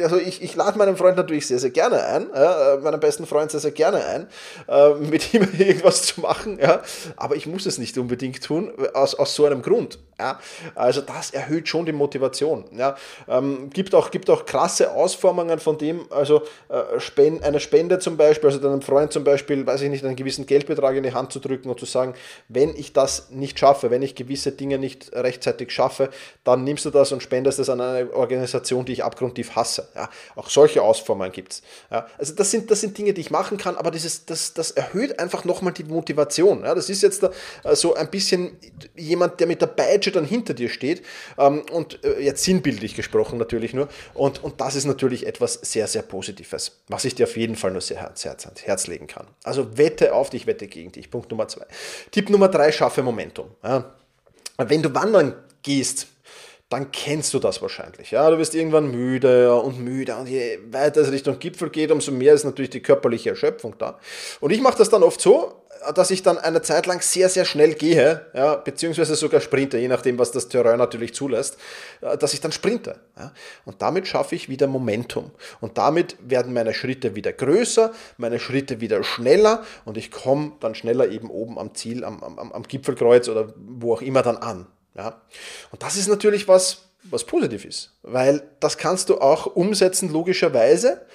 also 0.01 0.17
ich, 0.17 0.41
ich 0.41 0.55
lade 0.55 0.77
meinen 0.77 0.97
Freund 0.97 1.17
natürlich 1.17 1.47
sehr, 1.47 1.59
sehr 1.59 1.71
gerne 1.71 2.03
ein, 2.03 2.27
ja, 2.33 2.77
meinen 2.81 2.99
besten 2.99 3.25
Freund 3.25 3.51
sehr, 3.51 3.59
sehr 3.59 3.71
gerne 3.71 4.05
ein, 4.05 4.27
äh, 4.67 4.93
mit 4.95 5.33
ihm 5.33 5.47
irgendwas 5.57 6.03
zu 6.03 6.21
machen, 6.21 6.59
ja, 6.61 6.81
aber 7.15 7.35
ich 7.35 7.47
muss 7.47 7.65
es 7.65 7.77
nicht 7.77 7.97
unbedingt 7.97 8.43
tun, 8.43 8.71
aus, 8.93 9.15
aus 9.15 9.35
so 9.35 9.45
einem 9.45 9.61
Grund. 9.61 9.99
Ja. 10.21 10.39
Also 10.75 11.01
das 11.01 11.31
erhöht 11.31 11.67
schon 11.67 11.85
die 11.85 11.91
Motivation. 11.91 12.65
Ja. 12.77 12.95
Ähm, 13.27 13.71
gibt, 13.71 13.95
auch, 13.95 14.11
gibt 14.11 14.29
auch 14.29 14.45
krasse 14.45 14.91
Ausformungen 14.91 15.59
von 15.59 15.79
dem, 15.79 16.05
also 16.11 16.43
äh, 16.69 17.39
eine 17.43 17.59
Spende 17.59 17.97
zum 17.97 18.17
Beispiel, 18.17 18.49
also 18.49 18.59
deinem 18.59 18.83
Freund 18.83 19.11
zum 19.11 19.23
Beispiel, 19.23 19.65
weiß 19.65 19.81
ich 19.81 19.89
nicht, 19.89 20.05
einen 20.05 20.15
gewissen 20.15 20.45
Geldbetrag 20.45 20.95
in 20.95 21.03
die 21.03 21.13
Hand 21.13 21.33
zu 21.33 21.39
drücken 21.39 21.69
und 21.69 21.79
zu 21.79 21.87
sagen, 21.87 22.13
wenn 22.49 22.75
ich 22.75 22.93
das 22.93 23.31
nicht 23.31 23.57
schaffe, 23.57 23.89
wenn 23.89 24.03
ich 24.03 24.13
gewisse 24.13 24.51
Dinge 24.51 24.77
nicht 24.77 25.11
rechtzeitig 25.13 25.71
schaffe, 25.71 26.09
dann 26.43 26.63
nimmst 26.63 26.85
du 26.85 26.91
das 26.91 27.11
und 27.11 27.23
spendest 27.23 27.57
es 27.57 27.69
an 27.69 27.81
eine 27.81 28.13
Organisation, 28.13 28.85
die 28.85 28.93
ich 28.93 29.03
abgrundtief 29.21 29.55
hasse. 29.55 29.87
Ja. 29.95 30.09
Auch 30.35 30.49
solche 30.49 30.81
Ausformungen 30.81 31.31
gibt 31.31 31.53
es. 31.53 31.61
Ja. 31.91 32.07
Also 32.17 32.33
das 32.33 32.51
sind, 32.51 32.71
das 32.71 32.81
sind 32.81 32.97
Dinge, 32.97 33.13
die 33.13 33.21
ich 33.21 33.31
machen 33.31 33.57
kann, 33.57 33.77
aber 33.77 33.91
dieses, 33.91 34.25
das, 34.25 34.53
das 34.53 34.71
erhöht 34.71 35.19
einfach 35.19 35.45
nochmal 35.45 35.73
die 35.73 35.83
Motivation. 35.83 36.63
Ja. 36.63 36.73
Das 36.73 36.89
ist 36.89 37.01
jetzt 37.03 37.23
da, 37.23 37.31
äh, 37.63 37.75
so 37.75 37.93
ein 37.93 38.09
bisschen 38.09 38.57
jemand, 38.95 39.39
der 39.39 39.47
mit 39.47 39.61
der 39.61 39.67
Peitsche 39.67 40.11
dann 40.11 40.25
hinter 40.25 40.53
dir 40.53 40.69
steht. 40.69 41.03
Ähm, 41.37 41.63
und 41.71 42.03
äh, 42.03 42.19
jetzt 42.19 42.43
sinnbildlich 42.43 42.95
gesprochen 42.95 43.37
natürlich 43.37 43.73
nur. 43.73 43.87
Und, 44.13 44.43
und 44.43 44.59
das 44.59 44.75
ist 44.75 44.85
natürlich 44.85 45.27
etwas 45.27 45.53
sehr, 45.53 45.87
sehr 45.87 46.01
Positives, 46.01 46.81
was 46.87 47.05
ich 47.05 47.15
dir 47.15 47.25
auf 47.25 47.37
jeden 47.37 47.55
Fall 47.55 47.71
nur 47.71 47.81
sehr 47.81 48.03
ans 48.03 48.25
Herz, 48.25 48.45
ans 48.45 48.63
Herz 48.63 48.87
legen 48.87 49.07
kann. 49.07 49.27
Also 49.43 49.77
wette 49.77 50.13
auf 50.13 50.29
dich, 50.29 50.47
wette 50.47 50.67
gegen 50.67 50.91
dich. 50.91 51.11
Punkt 51.11 51.29
Nummer 51.29 51.47
zwei. 51.47 51.65
Tipp 52.11 52.29
Nummer 52.29 52.47
drei, 52.47 52.71
schaffe 52.71 53.03
Momentum. 53.03 53.51
Ja. 53.63 53.93
Wenn 54.57 54.81
du 54.81 54.93
wandern 54.93 55.35
gehst, 55.63 56.07
dann 56.71 56.89
kennst 56.91 57.33
du 57.33 57.39
das 57.39 57.61
wahrscheinlich. 57.61 58.11
Ja, 58.11 58.29
du 58.29 58.37
wirst 58.37 58.55
irgendwann 58.55 58.91
müde 58.91 59.53
und 59.55 59.79
müde 59.79 60.15
und 60.15 60.29
je 60.29 60.57
weiter 60.71 61.01
es 61.01 61.11
Richtung 61.11 61.37
Gipfel 61.37 61.69
geht, 61.69 61.91
umso 61.91 62.13
mehr 62.13 62.33
ist 62.33 62.45
natürlich 62.45 62.69
die 62.69 62.81
körperliche 62.81 63.31
Erschöpfung 63.31 63.75
da. 63.77 63.99
Und 64.39 64.51
ich 64.51 64.61
mache 64.61 64.77
das 64.77 64.89
dann 64.89 65.03
oft 65.03 65.19
so, 65.19 65.61
dass 65.93 66.11
ich 66.11 66.23
dann 66.23 66.37
eine 66.37 66.61
Zeit 66.61 66.85
lang 66.85 67.01
sehr, 67.01 67.27
sehr 67.27 67.43
schnell 67.43 67.73
gehe, 67.73 68.25
ja, 68.33 68.55
beziehungsweise 68.55 69.15
sogar 69.15 69.41
sprinte, 69.41 69.79
je 69.79 69.89
nachdem, 69.89 70.17
was 70.17 70.31
das 70.31 70.47
Terrain 70.47 70.77
natürlich 70.77 71.13
zulässt, 71.13 71.57
äh, 71.99 72.17
dass 72.17 72.33
ich 72.33 72.39
dann 72.39 72.53
sprinte. 72.53 73.01
Ja. 73.17 73.33
Und 73.65 73.81
damit 73.81 74.07
schaffe 74.07 74.35
ich 74.35 74.47
wieder 74.47 74.67
Momentum. 74.67 75.31
Und 75.59 75.77
damit 75.77 76.15
werden 76.21 76.53
meine 76.53 76.73
Schritte 76.73 77.15
wieder 77.15 77.33
größer, 77.33 77.91
meine 78.15 78.39
Schritte 78.39 78.79
wieder 78.79 79.03
schneller 79.03 79.63
und 79.83 79.97
ich 79.97 80.09
komme 80.09 80.53
dann 80.61 80.73
schneller 80.73 81.09
eben 81.09 81.29
oben 81.29 81.59
am 81.59 81.75
Ziel, 81.75 82.05
am, 82.05 82.23
am, 82.23 82.53
am 82.53 82.63
Gipfelkreuz 82.63 83.27
oder 83.27 83.53
wo 83.57 83.93
auch 83.93 84.01
immer 84.01 84.21
dann 84.21 84.37
an. 84.37 84.67
Ja. 84.95 85.21
Und 85.71 85.83
das 85.83 85.95
ist 85.95 86.07
natürlich 86.07 86.47
was, 86.47 86.83
was 87.03 87.23
positiv 87.23 87.65
ist, 87.65 87.91
weil 88.03 88.43
das 88.59 88.77
kannst 88.77 89.09
du 89.09 89.19
auch 89.19 89.45
umsetzen, 89.47 90.11
logischerweise, 90.11 91.05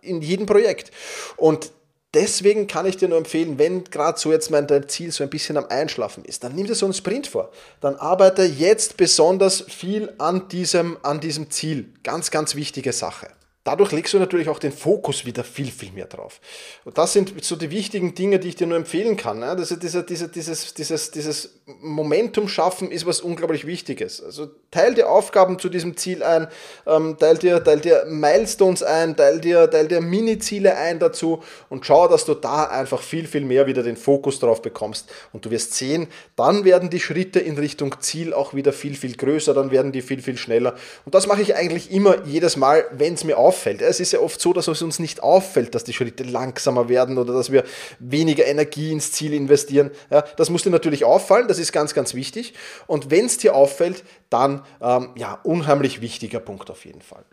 in 0.00 0.22
jedem 0.22 0.46
Projekt. 0.46 0.90
Und 1.36 1.70
deswegen 2.14 2.66
kann 2.66 2.86
ich 2.86 2.96
dir 2.96 3.08
nur 3.08 3.18
empfehlen, 3.18 3.58
wenn 3.58 3.84
gerade 3.84 4.18
so 4.18 4.32
jetzt 4.32 4.50
mein 4.50 4.68
Ziel 4.88 5.12
so 5.12 5.24
ein 5.24 5.30
bisschen 5.30 5.56
am 5.56 5.66
Einschlafen 5.66 6.24
ist, 6.24 6.44
dann 6.44 6.54
nimm 6.54 6.66
dir 6.66 6.74
so 6.74 6.86
einen 6.86 6.94
Sprint 6.94 7.26
vor. 7.26 7.50
Dann 7.80 7.96
arbeite 7.96 8.44
jetzt 8.44 8.96
besonders 8.96 9.62
viel 9.62 10.12
an 10.18 10.48
diesem, 10.48 10.96
an 11.02 11.20
diesem 11.20 11.50
Ziel. 11.50 11.92
Ganz, 12.02 12.30
ganz 12.30 12.54
wichtige 12.54 12.92
Sache. 12.92 13.28
Dadurch 13.64 13.92
legst 13.92 14.12
du 14.12 14.18
natürlich 14.18 14.48
auch 14.50 14.58
den 14.58 14.72
Fokus 14.72 15.24
wieder 15.24 15.42
viel, 15.42 15.70
viel 15.70 15.90
mehr 15.92 16.04
drauf. 16.04 16.40
Und 16.84 16.98
das 16.98 17.14
sind 17.14 17.42
so 17.42 17.56
die 17.56 17.70
wichtigen 17.70 18.14
Dinge, 18.14 18.38
die 18.38 18.48
ich 18.48 18.56
dir 18.56 18.66
nur 18.66 18.76
empfehlen 18.76 19.16
kann. 19.16 19.40
Ne? 19.40 19.46
Also 19.46 19.76
diese, 19.76 20.04
diese, 20.04 20.28
dieses, 20.28 20.74
dieses, 20.74 21.10
dieses 21.10 21.50
Momentum 21.80 22.46
schaffen 22.46 22.90
ist 22.90 23.06
was 23.06 23.22
unglaublich 23.22 23.66
Wichtiges. 23.66 24.22
Also 24.22 24.48
teil 24.70 24.94
dir 24.94 25.08
Aufgaben 25.08 25.58
zu 25.58 25.70
diesem 25.70 25.96
Ziel 25.96 26.22
ein, 26.22 26.46
ähm, 26.86 27.16
teil, 27.18 27.38
dir, 27.38 27.64
teil 27.64 27.80
dir 27.80 28.04
Milestones 28.06 28.82
ein, 28.82 29.16
teil 29.16 29.40
dir, 29.40 29.70
teil 29.70 29.88
dir 29.88 30.02
Mini-Ziele 30.02 30.76
ein 30.76 30.98
dazu 30.98 31.42
und 31.70 31.86
schau, 31.86 32.06
dass 32.06 32.26
du 32.26 32.34
da 32.34 32.64
einfach 32.64 33.00
viel, 33.00 33.26
viel 33.26 33.46
mehr 33.46 33.66
wieder 33.66 33.82
den 33.82 33.96
Fokus 33.96 34.40
drauf 34.40 34.60
bekommst. 34.60 35.10
Und 35.32 35.46
du 35.46 35.50
wirst 35.50 35.72
sehen, 35.72 36.08
dann 36.36 36.64
werden 36.64 36.90
die 36.90 37.00
Schritte 37.00 37.40
in 37.40 37.56
Richtung 37.56 37.98
Ziel 38.00 38.34
auch 38.34 38.52
wieder 38.52 38.74
viel, 38.74 38.94
viel 38.94 39.16
größer, 39.16 39.54
dann 39.54 39.70
werden 39.70 39.90
die 39.90 40.02
viel, 40.02 40.20
viel 40.20 40.36
schneller. 40.36 40.74
Und 41.06 41.14
das 41.14 41.26
mache 41.26 41.40
ich 41.40 41.56
eigentlich 41.56 41.90
immer 41.90 42.26
jedes 42.26 42.58
Mal, 42.58 42.84
wenn 42.92 43.14
es 43.14 43.24
mir 43.24 43.38
auffällt 43.38 43.53
auffällt. 43.54 43.82
Es 43.82 44.00
ist 44.00 44.12
ja 44.12 44.18
oft 44.18 44.40
so, 44.40 44.52
dass 44.52 44.66
es 44.66 44.82
uns 44.82 44.98
nicht 44.98 45.22
auffällt, 45.22 45.74
dass 45.74 45.84
die 45.84 45.92
Schritte 45.92 46.24
langsamer 46.24 46.88
werden 46.88 47.18
oder 47.18 47.32
dass 47.32 47.52
wir 47.52 47.64
weniger 48.00 48.46
Energie 48.46 48.90
ins 48.90 49.12
Ziel 49.12 49.32
investieren. 49.32 49.90
Ja, 50.10 50.22
das 50.36 50.50
muss 50.50 50.62
dir 50.62 50.70
natürlich 50.70 51.04
auffallen, 51.04 51.46
das 51.46 51.58
ist 51.58 51.72
ganz, 51.72 51.94
ganz 51.94 52.14
wichtig. 52.14 52.54
Und 52.86 53.10
wenn 53.10 53.26
es 53.26 53.38
dir 53.38 53.54
auffällt, 53.54 54.02
dann 54.28 54.64
ähm, 54.82 55.10
ja, 55.16 55.38
unheimlich 55.44 56.00
wichtiger 56.00 56.40
Punkt 56.40 56.68
auf 56.70 56.84
jeden 56.84 57.00
Fall. 57.00 57.24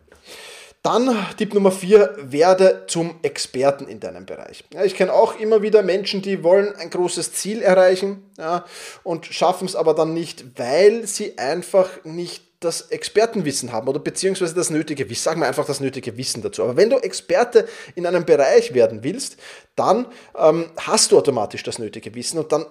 Dann 0.83 1.15
Tipp 1.37 1.53
Nummer 1.53 1.71
vier, 1.71 2.15
werde 2.19 2.85
zum 2.87 3.19
Experten 3.21 3.87
in 3.87 3.99
deinem 3.99 4.25
Bereich. 4.25 4.63
Ja, 4.73 4.83
ich 4.83 4.95
kenne 4.95 5.13
auch 5.13 5.39
immer 5.39 5.61
wieder 5.61 5.83
Menschen, 5.83 6.21
die 6.21 6.43
wollen 6.43 6.75
ein 6.75 6.89
großes 6.89 7.33
Ziel 7.33 7.61
erreichen 7.61 8.23
ja, 8.37 8.65
und 9.03 9.25
schaffen 9.27 9.67
es 9.67 9.75
aber 9.75 9.93
dann 9.93 10.13
nicht, 10.13 10.57
weil 10.57 11.05
sie 11.05 11.37
einfach 11.37 11.89
nicht 12.03 12.50
das 12.61 12.89
Expertenwissen 12.91 13.71
haben 13.73 13.87
oder 13.87 13.99
beziehungsweise 13.99 14.53
das 14.53 14.69
nötige 14.69 15.09
Wissen, 15.09 15.23
sagen 15.23 15.41
wir 15.41 15.47
einfach 15.47 15.65
das 15.65 15.79
nötige 15.79 16.15
Wissen 16.15 16.41
dazu. 16.41 16.63
Aber 16.63 16.77
wenn 16.77 16.89
du 16.89 16.97
Experte 16.97 17.67
in 17.95 18.05
einem 18.05 18.23
Bereich 18.23 18.73
werden 18.73 19.03
willst, 19.03 19.37
dann 19.75 20.05
ähm, 20.37 20.69
hast 20.77 21.11
du 21.11 21.17
automatisch 21.17 21.63
das 21.63 21.79
nötige 21.79 22.13
Wissen 22.15 22.37
und 22.37 22.51
dann 22.51 22.65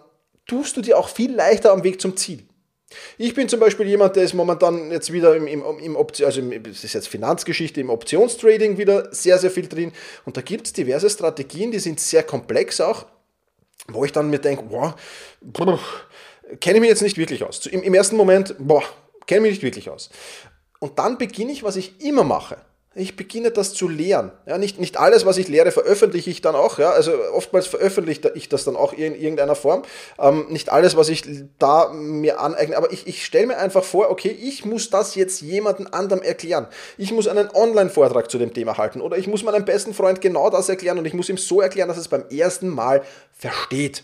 tust 0.47 0.77
du 0.77 0.81
dir 0.81 0.97
auch 0.97 1.09
viel 1.09 1.35
leichter 1.35 1.73
am 1.73 1.85
Weg 1.85 2.01
zum 2.01 2.17
Ziel. 2.17 2.45
Ich 3.19 3.35
bin 3.35 3.49
zum 3.49 3.61
Beispiel 3.61 3.87
jemand, 3.87 4.17
der 4.17 4.25
ist 4.25 4.35
momentan 4.35 4.91
jetzt 4.91 5.13
wieder 5.13 5.37
im, 5.37 5.47
im, 5.47 5.63
im 5.81 5.97
Option, 5.97 6.27
also 6.27 6.41
es 6.71 6.85
ist 6.85 6.93
jetzt 6.93 7.09
Finanzgeschichte, 7.09 7.81
im 7.81 7.91
Optionstrading 7.91 8.79
wieder 8.79 9.13
sehr, 9.13 9.39
sehr 9.39 9.51
viel 9.51 9.69
drin. 9.69 9.93
Und 10.25 10.37
da 10.37 10.41
gibt 10.41 10.67
es 10.67 10.73
diverse 10.73 11.11
Strategien, 11.11 11.71
die 11.71 11.79
sind 11.79 12.01
sehr 12.01 12.23
komplex 12.23 12.81
auch, 12.81 13.07
wo 13.89 14.05
ich 14.05 14.13
dann 14.13 14.31
mir 14.31 14.39
denke, 14.39 14.65
boah, 14.65 14.97
kenne 16.61 16.77
ich 16.77 16.81
mich 16.81 16.91
jetzt 16.91 17.03
nicht 17.03 17.19
wirklich 17.19 17.45
aus. 17.45 17.67
Im, 17.67 17.83
Im, 17.83 17.95
ersten 17.95 18.17
Moment, 18.17 18.55
boah, 18.59 18.83
kenne 19.31 19.43
mich 19.43 19.53
nicht 19.53 19.63
wirklich 19.63 19.89
aus. 19.89 20.11
Und 20.81 20.99
dann 20.99 21.17
beginne 21.17 21.53
ich, 21.53 21.63
was 21.63 21.77
ich 21.77 22.01
immer 22.01 22.25
mache. 22.25 22.57
Ich 22.97 23.15
beginne 23.15 23.53
das 23.53 23.73
zu 23.75 23.87
lehren. 23.87 24.33
Ja, 24.47 24.59
nicht, 24.59 24.81
nicht 24.81 24.97
alles, 24.97 25.25
was 25.25 25.39
ich 25.39 25.47
lehre, 25.47 25.71
veröffentliche 25.71 26.29
ich 26.31 26.41
dann 26.41 26.57
auch. 26.57 26.81
Ja, 26.81 26.91
also 26.91 27.13
oftmals 27.33 27.69
veröffentliche 27.69 28.33
ich 28.35 28.49
das 28.49 28.65
dann 28.65 28.75
auch 28.75 28.93
in 28.93 29.15
irgendeiner 29.15 29.55
Form. 29.55 29.83
Ähm, 30.19 30.47
nicht 30.49 30.73
alles, 30.73 30.97
was 30.97 31.09
ich 31.09 31.23
da 31.61 31.91
mir 31.93 32.41
aneigne, 32.41 32.77
aber 32.77 32.93
ich, 32.93 33.07
ich 33.07 33.25
stelle 33.25 33.47
mir 33.47 33.59
einfach 33.59 33.85
vor, 33.85 34.11
okay, 34.11 34.31
ich 34.31 34.65
muss 34.65 34.91
das 34.91 35.15
jetzt 35.15 35.43
jemandem 35.43 35.87
anderem 35.93 36.23
erklären. 36.23 36.67
Ich 36.99 37.13
muss 37.13 37.29
einen 37.29 37.51
Online-Vortrag 37.55 38.29
zu 38.29 38.39
dem 38.39 38.53
Thema 38.53 38.79
halten 38.79 39.01
oder 39.01 39.17
ich 39.17 39.29
muss 39.29 39.45
meinem 39.45 39.65
besten 39.65 39.95
Freund 39.95 40.21
genau 40.21 40.51
das 40.51 40.69
erklären 40.69 40.99
und 40.99 41.05
ich 41.05 41.15
muss 41.15 41.29
ihm 41.29 41.39
so 41.39 41.61
erklären, 41.61 41.87
dass 41.87 41.99
er 41.99 42.01
es 42.01 42.09
beim 42.09 42.25
ersten 42.31 42.69
Mal 42.69 43.05
versteht. 43.31 44.03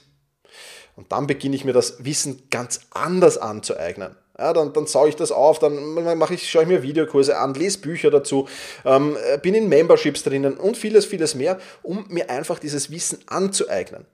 Und 0.94 1.10
dann 1.10 1.26
beginne 1.26 1.56
ich 1.56 1.64
mir 1.64 1.72
das 1.72 2.04
Wissen 2.04 2.44
ganz 2.50 2.80
anders 2.90 3.38
anzueignen. 3.38 4.14
Ja, 4.38 4.52
dann, 4.52 4.72
dann 4.72 4.86
sauge 4.86 5.08
ich 5.08 5.16
das 5.16 5.32
auf, 5.32 5.58
dann 5.58 5.94
mache 6.18 6.34
ich, 6.34 6.50
schaue 6.50 6.62
ich 6.62 6.68
mir 6.68 6.82
Videokurse 6.82 7.38
an, 7.38 7.54
lese 7.54 7.78
Bücher 7.78 8.10
dazu, 8.10 8.46
ähm, 8.84 9.16
bin 9.42 9.54
in 9.54 9.68
Memberships 9.68 10.24
drinnen 10.24 10.58
und 10.58 10.76
vieles, 10.76 11.06
vieles 11.06 11.34
mehr, 11.34 11.58
um 11.82 12.04
mir 12.08 12.28
einfach 12.28 12.58
dieses 12.58 12.90
Wissen 12.90 13.18
anzueignen. 13.26 14.04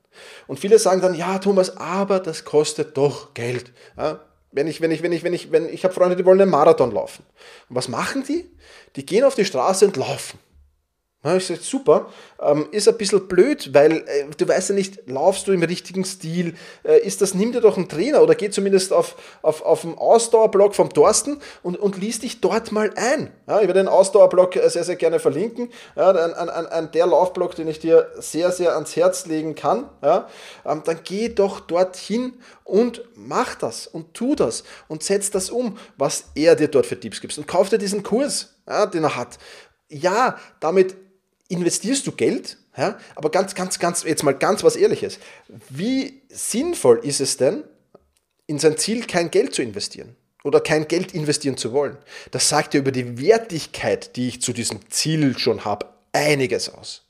Und 0.47 0.61
viele 0.61 0.79
sagen 0.79 1.00
dann, 1.00 1.14
ja, 1.14 1.38
Thomas, 1.38 1.76
aber 1.76 2.21
das 2.21 2.45
kostet 2.45 2.97
doch 2.97 3.35
Geld. 3.35 3.73
Ja, 3.97 4.21
wenn 4.52 4.67
ich, 4.67 4.81
wenn 4.81 4.91
ich, 4.91 5.02
wenn 5.02 5.12
ich, 5.12 5.25
wenn 5.25 5.33
ich, 5.33 5.50
wenn 5.50 5.69
ich 5.69 5.83
habe 5.85 5.95
Freunde, 5.95 6.14
die 6.14 6.25
wollen 6.25 6.41
einen 6.41 6.50
Marathon 6.50 6.93
laufen. 6.93 7.25
Und 7.69 7.76
was 7.76 7.88
machen 7.88 8.23
die? 8.29 8.49
Die 8.97 9.07
gehen 9.07 9.25
auf 9.25 9.35
die 9.35 9.47
Straße 9.47 9.87
und 9.87 9.97
laufen. 9.97 10.38
Ja, 11.25 11.37
ich 11.37 11.47
sage, 11.47 11.61
super, 11.62 12.09
ähm, 12.41 12.67
ist 12.73 12.88
ein 12.88 12.97
bisschen 12.97 13.29
blöd, 13.29 13.73
weil 13.73 13.99
äh, 14.09 14.26
du 14.37 14.49
weißt 14.49 14.71
ja 14.71 14.75
nicht, 14.75 15.09
laufst 15.09 15.47
du 15.47 15.52
im 15.52 15.62
richtigen 15.62 16.05
Stil, 16.05 16.55
äh, 16.83 16.99
ist 16.99 17.23
das, 17.23 17.33
nimm 17.33 17.52
dir 17.52 17.61
doch 17.61 17.76
einen 17.76 17.88
Trainer 17.88 18.23
oder 18.23 18.35
geh 18.35 18.50
zumindest 18.50 18.93
auf, 18.93 19.14
auf, 19.41 19.62
auf 19.62 19.83
den 19.83 19.97
Ausdauerblog 19.97 20.75
vom 20.75 20.93
Thorsten 20.93 21.38
und, 21.62 21.79
und 21.79 21.97
lies 21.97 22.19
dich 22.19 22.41
dort 22.41 22.73
mal 22.73 22.91
ein. 22.97 23.31
Ja, 23.47 23.61
ich 23.61 23.69
werde 23.69 23.79
den 23.79 23.87
Ausdauerblog 23.87 24.57
äh, 24.57 24.69
sehr, 24.69 24.83
sehr 24.83 24.97
gerne 24.97 25.21
verlinken, 25.21 25.71
ja, 25.95 26.11
ein, 26.11 26.35
ein, 26.35 26.49
ein, 26.49 26.91
der 26.91 27.07
Laufblog, 27.07 27.55
den 27.55 27.69
ich 27.69 27.79
dir 27.79 28.11
sehr, 28.19 28.50
sehr 28.50 28.75
ans 28.75 28.97
Herz 28.97 29.26
legen 29.26 29.55
kann. 29.55 29.88
Ja, 30.02 30.26
ähm, 30.67 30.83
dann 30.85 31.02
geh 31.05 31.29
doch 31.29 31.61
dorthin 31.61 32.33
und 32.64 33.05
mach 33.14 33.55
das 33.55 33.87
und 33.87 34.14
tu 34.14 34.35
das 34.35 34.64
und 34.88 35.05
setz 35.05 35.31
das 35.31 35.50
um, 35.50 35.79
was 35.97 36.33
er 36.35 36.57
dir 36.57 36.67
dort 36.67 36.87
für 36.87 36.99
Tipps 36.99 37.21
gibt 37.21 37.38
und 37.38 37.47
kauf 37.47 37.69
dir 37.69 37.79
diesen 37.79 38.02
Kurs, 38.02 38.57
ja, 38.67 38.87
den 38.87 39.05
er 39.05 39.14
hat. 39.14 39.38
Ja, 39.88 40.37
damit 40.59 40.97
investierst 41.52 42.06
du 42.06 42.12
Geld, 42.12 42.56
ja, 42.76 42.99
aber 43.14 43.30
ganz, 43.30 43.54
ganz, 43.54 43.78
ganz, 43.78 44.02
jetzt 44.04 44.23
mal 44.23 44.32
ganz 44.32 44.64
was 44.64 44.76
Ehrliches. 44.76 45.18
Wie 45.68 46.23
sinnvoll 46.30 47.00
ist 47.02 47.21
es 47.21 47.37
denn, 47.37 47.64
in 48.47 48.59
sein 48.59 48.76
Ziel 48.78 49.06
kein 49.06 49.30
Geld 49.30 49.54
zu 49.54 49.62
investieren? 49.62 50.16
Oder 50.44 50.61
kein 50.61 50.88
Geld 50.88 51.14
investieren 51.14 51.56
zu 51.56 51.73
wollen? 51.73 51.97
Das 52.32 52.49
sagt 52.49 52.75
ja 52.75 52.80
über 52.80 52.90
die 52.90 53.21
Wertigkeit, 53.21 54.16
die 54.16 54.28
ich 54.28 54.42
zu 54.42 54.52
diesem 54.52 54.80
Ziel 54.90 55.38
schon 55.38 55.64
habe, 55.64 55.87
einiges 56.12 56.68
aus. 56.68 57.04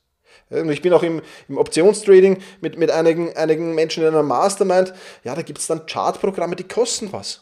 Ich 0.50 0.82
bin 0.82 0.92
auch 0.92 1.02
im, 1.02 1.22
im 1.48 1.56
Optionstrading 1.56 2.42
mit, 2.60 2.76
mit 2.76 2.90
einigen, 2.90 3.34
einigen 3.36 3.74
Menschen 3.74 4.02
in 4.02 4.10
einer 4.10 4.22
Mastermind. 4.22 4.92
Ja, 5.24 5.34
da 5.34 5.40
gibt 5.40 5.60
es 5.60 5.66
dann 5.66 5.86
Chartprogramme, 5.86 6.56
die 6.56 6.68
kosten 6.68 7.10
was. 7.10 7.40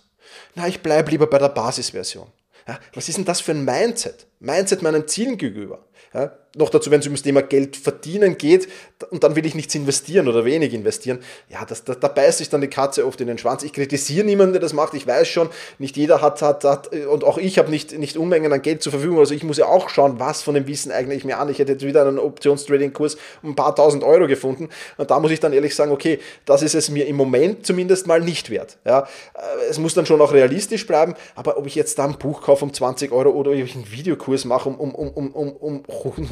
Na, 0.55 0.69
ich 0.69 0.81
bleibe 0.81 1.11
lieber 1.11 1.27
bei 1.27 1.39
der 1.39 1.49
Basisversion. 1.49 2.29
Ja, 2.69 2.79
was 2.95 3.09
ist 3.09 3.19
denn 3.19 3.25
das 3.25 3.41
für 3.41 3.51
ein 3.51 3.65
Mindset? 3.65 4.27
Mindset 4.39 4.83
meinen 4.83 5.09
Zielen 5.09 5.39
gegenüber. 5.39 5.85
Ja, 6.15 6.39
noch 6.57 6.71
dazu, 6.71 6.91
wenn 6.91 7.01
es 7.01 7.07
um 7.07 7.13
das 7.13 7.23
Thema 7.23 7.43
Geld 7.43 7.77
verdienen 7.77 8.37
geht 8.37 8.69
und 9.11 9.23
dann 9.23 9.37
will 9.37 9.47
ich 9.47 9.55
nichts 9.55 9.75
investieren 9.75 10.27
oder 10.27 10.45
wenig 10.45 10.75
investieren, 10.75 11.21
ja, 11.49 11.65
das, 11.65 11.85
da, 11.85 11.95
da 11.95 12.09
beißt 12.09 12.39
sich 12.39 12.49
dann 12.49 12.61
die 12.61 12.69
Katze 12.69 13.07
oft 13.07 13.21
in 13.21 13.29
den 13.29 13.39
Schwanz. 13.39 13.63
Ich 13.63 13.73
kritisiere 13.73 14.27
niemanden, 14.27 14.55
der 14.55 14.61
das 14.61 14.73
macht. 14.73 14.95
Ich 14.95 15.07
weiß 15.07 15.29
schon, 15.29 15.49
nicht 15.79 15.97
jeder 15.97 16.21
hat, 16.21 16.43
hat, 16.43 16.65
hat 16.65 16.93
und 16.93 17.23
auch 17.23 17.39
ich 17.39 17.59
habe 17.59 17.71
nicht, 17.71 17.97
nicht 17.97 18.17
Unmengen 18.17 18.53
an 18.53 18.63
Geld 18.63 18.83
zur 18.83 18.91
Verfügung. 18.91 19.21
Also 19.21 19.33
ich 19.33 19.45
muss 19.45 19.59
ja 19.59 19.67
auch 19.67 19.89
schauen, 19.89 20.19
was 20.19 20.43
von 20.43 20.55
dem 20.55 20.67
Wissen 20.67 20.91
eigne 20.91 21.15
ich 21.15 21.25
mir 21.25 21.39
an. 21.39 21.49
Ich 21.49 21.61
hätte 21.61 21.73
jetzt 21.73 21.87
wieder 21.87 22.07
einen 22.07 22.19
Optionstrading-Kurs 22.19 23.17
um 23.43 23.51
ein 23.51 23.57
paar 23.57 23.77
tausend 23.77 24.03
Euro 24.03 24.27
gefunden 24.27 24.69
und 24.97 25.11
da 25.11 25.21
muss 25.21 25.31
ich 25.31 25.39
dann 25.39 25.53
ehrlich 25.53 25.77
sagen, 25.77 25.93
okay, 25.93 26.19
das 26.47 26.63
ist 26.63 26.75
es 26.75 26.91
mir 26.91 27.07
im 27.07 27.17
Moment 27.17 27.65
zumindest 27.65 28.09
mal 28.09 28.21
nicht 28.21 28.51
wert. 28.51 28.77
Ja, 28.85 29.07
es 29.69 29.79
muss 29.79 29.95
dann 29.95 30.07
schon 30.07 30.21
auch 30.21 30.33
realistisch 30.33 30.87
bleiben, 30.87 31.15
aber 31.37 31.59
ob 31.59 31.67
ich 31.67 31.77
jetzt 31.77 31.99
da 31.99 32.07
ein 32.07 32.19
Buch 32.19 32.43
kaufe 32.43 32.65
um 32.65 32.73
20 32.73 33.13
Euro 33.13 33.31
oder 33.31 33.53
ob 33.53 33.57
ich 33.57 33.75
einen 33.77 33.91
Videokurs 33.91 34.45
mache 34.45 34.69
um, 34.69 34.79
um, 34.79 34.95
um, 34.95 35.31
um, 35.31 35.53
um 35.53 35.83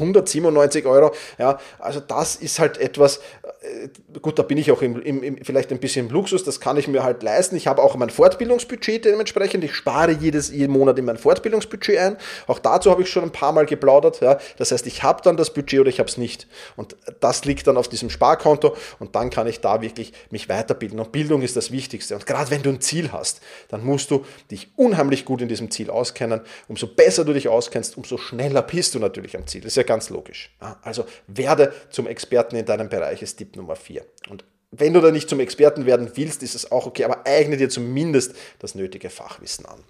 197 0.09 0.85
Euro. 0.85 1.11
Ja, 1.37 1.59
also 1.79 1.99
das 1.99 2.35
ist 2.35 2.59
halt 2.59 2.77
etwas, 2.77 3.19
äh, 3.61 4.19
gut, 4.19 4.39
da 4.39 4.43
bin 4.43 4.57
ich 4.57 4.71
auch 4.71 4.81
im, 4.81 5.01
im, 5.01 5.23
im, 5.23 5.37
vielleicht 5.43 5.71
ein 5.71 5.79
bisschen 5.79 6.07
im 6.07 6.13
Luxus, 6.13 6.43
das 6.43 6.59
kann 6.59 6.77
ich 6.77 6.87
mir 6.87 7.03
halt 7.03 7.23
leisten. 7.23 7.55
Ich 7.55 7.67
habe 7.67 7.81
auch 7.81 7.95
mein 7.95 8.09
Fortbildungsbudget 8.09 9.05
dementsprechend. 9.05 9.63
Ich 9.63 9.75
spare 9.75 10.11
jedes, 10.11 10.49
jeden 10.49 10.71
Monat 10.71 10.97
in 10.97 11.05
mein 11.05 11.17
Fortbildungsbudget 11.17 11.97
ein. 11.97 12.17
Auch 12.47 12.59
dazu 12.59 12.91
habe 12.91 13.01
ich 13.01 13.09
schon 13.09 13.23
ein 13.23 13.31
paar 13.31 13.51
Mal 13.51 13.65
geplaudert. 13.65 14.21
Ja. 14.21 14.39
Das 14.57 14.71
heißt, 14.71 14.87
ich 14.87 15.03
habe 15.03 15.21
dann 15.23 15.37
das 15.37 15.53
Budget 15.53 15.81
oder 15.81 15.89
ich 15.89 15.99
habe 15.99 16.09
es 16.09 16.17
nicht. 16.17 16.47
Und 16.75 16.95
das 17.19 17.45
liegt 17.45 17.67
dann 17.67 17.77
auf 17.77 17.87
diesem 17.87 18.09
Sparkonto 18.09 18.75
und 18.99 19.15
dann 19.15 19.29
kann 19.29 19.47
ich 19.47 19.61
da 19.61 19.81
wirklich 19.81 20.13
mich 20.29 20.49
weiterbilden. 20.49 20.99
Und 20.99 21.11
Bildung 21.11 21.41
ist 21.41 21.55
das 21.55 21.71
Wichtigste. 21.71 22.15
Und 22.15 22.25
gerade 22.25 22.51
wenn 22.51 22.63
du 22.63 22.69
ein 22.69 22.81
Ziel 22.81 23.11
hast, 23.11 23.41
dann 23.67 23.83
musst 23.83 24.11
du 24.11 24.25
dich 24.51 24.69
unheimlich 24.75 25.25
gut 25.25 25.41
in 25.41 25.47
diesem 25.47 25.71
Ziel 25.71 25.89
auskennen. 25.89 26.41
Umso 26.67 26.87
besser 26.87 27.25
du 27.25 27.33
dich 27.33 27.47
auskennst, 27.47 27.97
umso 27.97 28.17
schneller 28.17 28.61
bist 28.61 28.95
du 28.95 28.99
natürlich 28.99 29.35
am 29.35 29.47
Ziel. 29.47 29.61
Das 29.61 29.73
ist 29.73 29.77
ja 29.77 29.83
ganz 29.99 30.09
logisch. 30.09 30.55
Also 30.81 31.05
werde 31.27 31.73
zum 31.89 32.07
Experten 32.07 32.55
in 32.55 32.65
deinem 32.65 32.87
Bereich, 32.87 33.21
ist 33.21 33.35
Tipp 33.35 33.57
Nummer 33.57 33.75
4. 33.75 34.05
Und 34.29 34.45
wenn 34.71 34.93
du 34.93 35.01
da 35.01 35.11
nicht 35.11 35.29
zum 35.29 35.41
Experten 35.41 35.85
werden 35.85 36.11
willst, 36.15 36.41
ist 36.41 36.55
es 36.55 36.71
auch 36.71 36.85
okay, 36.85 37.03
aber 37.03 37.27
eigne 37.27 37.57
dir 37.57 37.67
zumindest 37.69 38.33
das 38.59 38.75
nötige 38.75 39.09
Fachwissen 39.09 39.65
an. 39.65 39.83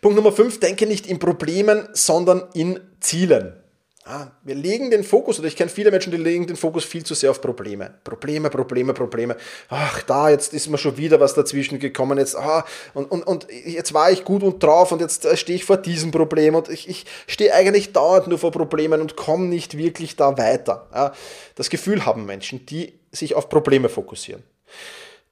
Punkt 0.00 0.16
Nummer 0.16 0.30
5, 0.30 0.60
denke 0.60 0.86
nicht 0.86 1.08
in 1.08 1.18
Problemen, 1.18 1.88
sondern 1.92 2.50
in 2.54 2.78
Zielen. 3.00 3.61
Ah, 4.04 4.26
wir 4.42 4.56
legen 4.56 4.90
den 4.90 5.04
Fokus, 5.04 5.38
oder 5.38 5.46
ich 5.46 5.54
kenne 5.54 5.70
viele 5.70 5.92
Menschen, 5.92 6.10
die 6.10 6.16
legen 6.16 6.48
den 6.48 6.56
Fokus 6.56 6.84
viel 6.84 7.04
zu 7.04 7.14
sehr 7.14 7.30
auf 7.30 7.40
Probleme. 7.40 7.94
Probleme, 8.02 8.50
Probleme, 8.50 8.92
Probleme. 8.94 9.36
Ach, 9.68 10.02
da, 10.02 10.28
jetzt 10.28 10.52
ist 10.52 10.68
mir 10.68 10.78
schon 10.78 10.96
wieder 10.96 11.20
was 11.20 11.34
dazwischen 11.34 11.78
gekommen. 11.78 12.18
Jetzt, 12.18 12.36
ah, 12.36 12.64
und, 12.94 13.08
und, 13.12 13.24
und 13.24 13.46
jetzt 13.64 13.94
war 13.94 14.10
ich 14.10 14.24
gut 14.24 14.42
und 14.42 14.60
drauf 14.60 14.90
und 14.90 15.00
jetzt 15.00 15.24
äh, 15.24 15.36
stehe 15.36 15.54
ich 15.54 15.64
vor 15.64 15.76
diesem 15.76 16.10
Problem 16.10 16.56
und 16.56 16.68
ich, 16.68 16.88
ich 16.88 17.06
stehe 17.28 17.54
eigentlich 17.54 17.92
dauernd 17.92 18.26
nur 18.26 18.38
vor 18.38 18.50
Problemen 18.50 19.00
und 19.00 19.14
komme 19.14 19.46
nicht 19.46 19.78
wirklich 19.78 20.16
da 20.16 20.36
weiter. 20.36 20.88
Ja, 20.92 21.12
das 21.54 21.70
Gefühl 21.70 22.04
haben 22.04 22.26
Menschen, 22.26 22.66
die 22.66 22.98
sich 23.12 23.36
auf 23.36 23.48
Probleme 23.48 23.88
fokussieren. 23.88 24.42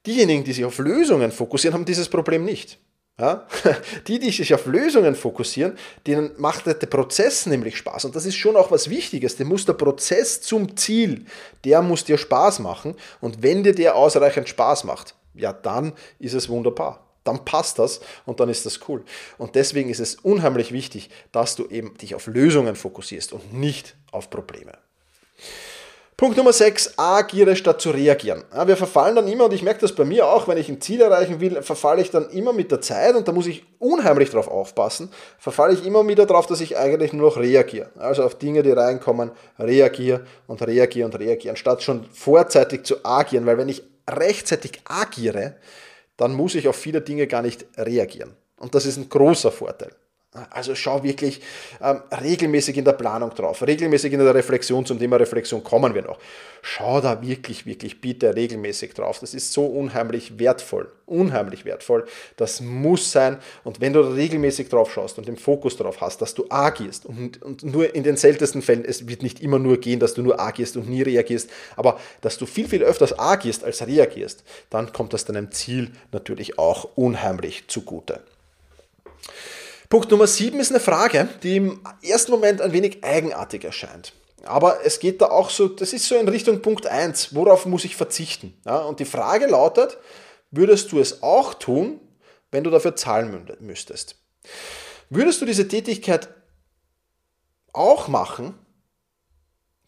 Diejenigen, 0.05 0.45
die 0.45 0.53
sich 0.53 0.63
auf 0.63 0.77
Lösungen 0.77 1.33
fokussieren, 1.33 1.73
haben 1.73 1.85
dieses 1.85 2.07
Problem 2.07 2.45
nicht. 2.45 2.79
Ja? 3.21 3.45
Die, 4.07 4.17
die 4.17 4.31
sich 4.31 4.51
auf 4.55 4.65
Lösungen 4.65 5.13
fokussieren, 5.13 5.77
denen 6.07 6.31
macht 6.37 6.65
der 6.65 6.73
Prozess 6.73 7.45
nämlich 7.45 7.77
Spaß. 7.77 8.05
Und 8.05 8.15
das 8.15 8.25
ist 8.25 8.35
schon 8.35 8.55
auch 8.55 8.71
was 8.71 8.89
Wichtiges. 8.89 9.35
Dem 9.35 9.47
muss 9.47 9.65
der 9.65 9.73
Prozess 9.73 10.41
zum 10.41 10.75
Ziel, 10.75 11.25
der 11.63 11.83
muss 11.83 12.03
dir 12.03 12.17
Spaß 12.17 12.59
machen. 12.59 12.95
Und 13.21 13.43
wenn 13.43 13.63
dir 13.63 13.75
der 13.75 13.95
ausreichend 13.95 14.49
Spaß 14.49 14.85
macht, 14.85 15.13
ja, 15.35 15.53
dann 15.53 15.93
ist 16.17 16.33
es 16.33 16.49
wunderbar. 16.49 17.05
Dann 17.23 17.45
passt 17.45 17.77
das 17.77 18.01
und 18.25 18.39
dann 18.39 18.49
ist 18.49 18.65
das 18.65 18.79
cool. 18.87 19.03
Und 19.37 19.53
deswegen 19.53 19.91
ist 19.91 19.99
es 19.99 20.15
unheimlich 20.15 20.71
wichtig, 20.71 21.11
dass 21.31 21.55
du 21.55 21.67
eben 21.67 21.95
dich 21.99 22.15
auf 22.15 22.25
Lösungen 22.25 22.75
fokussierst 22.75 23.33
und 23.33 23.53
nicht 23.53 23.95
auf 24.11 24.31
Probleme. 24.31 24.71
Punkt 26.21 26.37
Nummer 26.37 26.53
6, 26.53 26.99
agiere 26.99 27.55
statt 27.55 27.81
zu 27.81 27.89
reagieren. 27.89 28.43
Wir 28.67 28.77
verfallen 28.77 29.15
dann 29.15 29.27
immer, 29.27 29.45
und 29.45 29.53
ich 29.53 29.63
merke 29.63 29.81
das 29.81 29.91
bei 29.91 30.05
mir 30.05 30.27
auch, 30.27 30.47
wenn 30.47 30.59
ich 30.59 30.69
ein 30.69 30.79
Ziel 30.79 31.01
erreichen 31.01 31.39
will, 31.39 31.63
verfalle 31.63 32.03
ich 32.03 32.11
dann 32.11 32.29
immer 32.29 32.53
mit 32.53 32.69
der 32.69 32.79
Zeit, 32.79 33.15
und 33.15 33.27
da 33.27 33.31
muss 33.31 33.47
ich 33.47 33.65
unheimlich 33.79 34.29
drauf 34.29 34.47
aufpassen, 34.47 35.11
verfalle 35.39 35.73
ich 35.73 35.83
immer 35.83 36.07
wieder 36.07 36.27
darauf, 36.27 36.45
dass 36.45 36.61
ich 36.61 36.77
eigentlich 36.77 37.11
nur 37.11 37.31
noch 37.31 37.37
reagiere. 37.37 37.89
Also 37.97 38.23
auf 38.23 38.35
Dinge, 38.35 38.61
die 38.61 38.69
reinkommen, 38.69 39.31
reagiere 39.57 40.21
und 40.45 40.61
reagiere 40.61 41.07
und 41.07 41.17
reagiere, 41.17 41.53
anstatt 41.53 41.81
schon 41.81 42.05
vorzeitig 42.13 42.85
zu 42.85 43.03
agieren, 43.03 43.47
weil 43.47 43.57
wenn 43.57 43.69
ich 43.69 43.81
rechtzeitig 44.07 44.73
agiere, 44.85 45.55
dann 46.17 46.33
muss 46.33 46.53
ich 46.53 46.67
auf 46.67 46.75
viele 46.75 47.01
Dinge 47.01 47.25
gar 47.25 47.41
nicht 47.41 47.65
reagieren. 47.77 48.35
Und 48.57 48.75
das 48.75 48.85
ist 48.85 48.97
ein 48.97 49.09
großer 49.09 49.51
Vorteil. 49.51 49.89
Also 50.49 50.75
schau 50.75 51.03
wirklich 51.03 51.41
ähm, 51.81 52.03
regelmäßig 52.09 52.77
in 52.77 52.85
der 52.85 52.93
Planung 52.93 53.35
drauf, 53.35 53.61
regelmäßig 53.67 54.13
in 54.13 54.19
der 54.19 54.33
Reflexion, 54.33 54.85
zum 54.85 54.97
Thema 54.97 55.17
Reflexion 55.17 55.61
kommen 55.61 55.93
wir 55.93 56.03
noch. 56.03 56.19
Schau 56.61 57.01
da 57.01 57.21
wirklich, 57.21 57.65
wirklich 57.65 57.99
bitte 57.99 58.33
regelmäßig 58.33 58.93
drauf. 58.93 59.19
Das 59.19 59.33
ist 59.33 59.51
so 59.51 59.65
unheimlich 59.65 60.39
wertvoll, 60.39 60.89
unheimlich 61.05 61.65
wertvoll. 61.65 62.05
Das 62.37 62.61
muss 62.61 63.11
sein. 63.11 63.39
Und 63.65 63.81
wenn 63.81 63.91
du 63.91 63.99
regelmäßig 63.99 64.69
drauf 64.69 64.93
schaust 64.93 65.17
und 65.17 65.27
den 65.27 65.35
Fokus 65.35 65.75
darauf 65.75 65.99
hast, 65.99 66.21
dass 66.21 66.33
du 66.33 66.45
agierst 66.47 67.05
und, 67.05 67.41
und 67.41 67.63
nur 67.63 67.93
in 67.93 68.03
den 68.03 68.15
seltensten 68.15 68.61
Fällen, 68.61 68.85
es 68.85 69.09
wird 69.09 69.23
nicht 69.23 69.41
immer 69.41 69.59
nur 69.59 69.81
gehen, 69.81 69.99
dass 69.99 70.13
du 70.13 70.21
nur 70.21 70.39
agierst 70.39 70.77
und 70.77 70.87
nie 70.87 71.01
reagierst, 71.01 71.49
aber 71.75 71.99
dass 72.21 72.37
du 72.37 72.45
viel, 72.45 72.69
viel 72.69 72.83
öfters 72.83 73.19
agierst 73.19 73.65
als 73.65 73.85
reagierst, 73.85 74.45
dann 74.69 74.93
kommt 74.93 75.11
das 75.11 75.25
deinem 75.25 75.51
Ziel 75.51 75.91
natürlich 76.13 76.57
auch 76.57 76.87
unheimlich 76.95 77.67
zugute. 77.67 78.21
Punkt 79.91 80.09
Nummer 80.09 80.25
7 80.25 80.57
ist 80.61 80.71
eine 80.71 80.79
Frage, 80.79 81.27
die 81.43 81.57
im 81.57 81.81
ersten 82.01 82.31
Moment 82.31 82.61
ein 82.61 82.71
wenig 82.71 83.03
eigenartig 83.03 83.65
erscheint. 83.65 84.13
Aber 84.45 84.85
es 84.85 84.99
geht 84.99 85.21
da 85.21 85.25
auch 85.25 85.49
so, 85.49 85.67
das 85.67 85.91
ist 85.91 86.05
so 86.05 86.15
in 86.15 86.29
Richtung 86.29 86.61
Punkt 86.61 86.87
1, 86.87 87.35
worauf 87.35 87.65
muss 87.65 87.83
ich 87.83 87.97
verzichten? 87.97 88.57
Ja, 88.65 88.77
und 88.77 89.01
die 89.01 89.05
Frage 89.05 89.47
lautet, 89.47 89.97
würdest 90.49 90.93
du 90.93 90.99
es 91.01 91.21
auch 91.21 91.53
tun, 91.53 91.99
wenn 92.51 92.63
du 92.63 92.69
dafür 92.69 92.95
zahlen 92.95 93.45
müsstest? 93.59 94.15
Würdest 95.09 95.41
du 95.41 95.45
diese 95.45 95.67
Tätigkeit 95.67 96.29
auch 97.73 98.07
machen, 98.07 98.57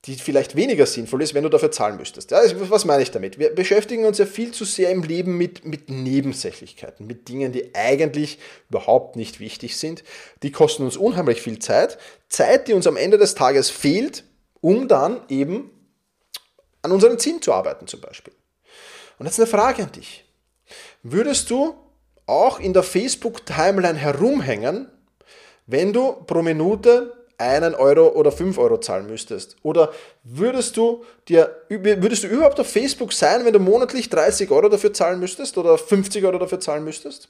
die 0.06 0.16
vielleicht 0.16 0.56
weniger 0.58 0.86
sinnvoll 0.86 1.22
ist, 1.22 1.34
wenn 1.34 1.44
du 1.44 1.50
dafür 1.50 1.72
zahlen 1.72 1.96
müsstest. 1.96 2.32
Ja, 2.32 2.42
was 2.70 2.84
meine 2.84 3.04
ich 3.04 3.12
damit? 3.12 3.40
Wir 3.40 3.56
beschäftigen 3.56 4.06
uns 4.06 4.18
ja 4.18 4.26
viel 4.26 4.52
zu 4.52 4.66
sehr 4.66 4.90
im 4.90 5.04
Leben 5.04 5.38
mit, 5.38 5.64
mit 5.64 5.90
Nebensächlichkeiten, 5.90 7.08
mit 7.08 7.30
Dingen, 7.30 7.54
die 7.54 7.74
eigentlich 7.74 8.38
überhaupt 8.70 9.16
nicht 9.16 9.40
wichtig 9.40 9.78
sind. 9.78 10.04
Die 10.44 10.52
kosten 10.52 10.84
uns 10.84 10.98
unheimlich 10.98 11.42
viel 11.42 11.60
Zeit. 11.60 11.98
Zeit, 12.28 12.68
die 12.68 12.74
uns 12.74 12.86
am 12.86 12.98
Ende 12.98 13.18
des 13.18 13.34
Tages 13.34 13.70
fehlt, 13.70 14.26
um 14.60 14.90
dann 14.90 15.22
eben 15.30 15.72
an 16.82 16.92
unseren 16.92 17.18
Zielen 17.18 17.42
zu 17.42 17.54
arbeiten 17.54 17.88
zum 17.88 18.02
Beispiel. 18.02 18.34
Und 19.20 19.26
jetzt 19.26 19.40
eine 19.40 19.48
Frage 19.48 19.84
an 19.84 19.92
dich. 19.94 20.26
Würdest 21.02 21.50
du 21.50 21.76
auch 22.26 22.60
in 22.60 22.74
der 22.74 22.84
Facebook-Timeline 22.84 23.98
herumhängen, 23.98 24.90
wenn 25.66 25.94
du 25.94 26.12
pro 26.12 26.42
Minute 26.42 27.23
einen 27.44 27.76
Euro 27.76 28.08
oder 28.10 28.32
fünf 28.32 28.58
Euro 28.58 28.80
zahlen 28.80 29.08
müsstest? 29.08 29.56
Oder 29.64 29.92
würdest 30.24 30.78
du, 30.78 31.04
dir, 31.28 31.56
würdest 31.70 32.24
du 32.24 32.28
überhaupt 32.28 32.60
auf 32.60 32.70
Facebook 32.70 33.14
sein, 33.14 33.46
wenn 33.46 33.54
du 33.54 33.60
monatlich 33.60 34.10
30 34.10 34.50
Euro 34.52 34.70
dafür 34.70 34.94
zahlen 34.94 35.20
müsstest 35.20 35.58
oder 35.58 35.78
50 35.78 36.24
Euro 36.26 36.38
dafür 36.40 36.60
zahlen 36.60 36.84
müsstest? 36.84 37.30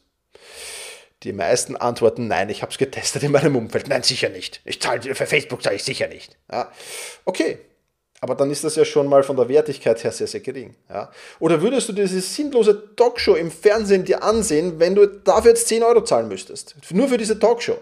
Die 1.24 1.34
meisten 1.34 1.78
antworten 1.78 2.28
nein, 2.28 2.50
ich 2.50 2.62
habe 2.62 2.72
es 2.72 2.78
getestet 2.78 3.24
in 3.24 3.32
meinem 3.32 3.56
Umfeld. 3.56 3.88
Nein, 3.88 4.04
sicher 4.04 4.30
nicht. 4.30 4.62
Ich 4.66 4.82
zahle 4.82 5.16
für 5.16 5.26
Facebook 5.26 5.64
zahle 5.64 5.78
ich 5.78 5.84
sicher 5.84 6.08
nicht. 6.08 6.38
Ja. 6.52 6.70
Okay, 7.24 7.60
aber 8.24 8.36
dann 8.36 8.52
ist 8.52 8.64
das 8.64 8.78
ja 8.78 8.86
schon 8.86 9.08
mal 9.08 9.22
von 9.22 9.36
der 9.36 9.50
Wertigkeit 9.50 10.02
her 10.02 10.14
sehr, 10.14 10.28
sehr 10.28 10.40
gering. 10.40 10.76
Ja. 10.90 11.12
Oder 11.40 11.62
würdest 11.62 11.90
du 11.90 11.94
diese 11.94 12.22
sinnlose 12.22 12.96
Talkshow 12.96 13.36
im 13.36 13.52
Fernsehen 13.52 14.06
dir 14.06 14.24
ansehen, 14.24 14.80
wenn 14.80 14.96
du 14.96 15.06
dafür 15.08 15.52
jetzt 15.52 15.68
10 15.68 15.84
Euro 15.84 16.06
zahlen 16.06 16.30
müsstest? 16.30 16.74
Nur 16.92 17.10
für 17.10 17.18
diese 17.18 17.38
Talkshow. 17.38 17.78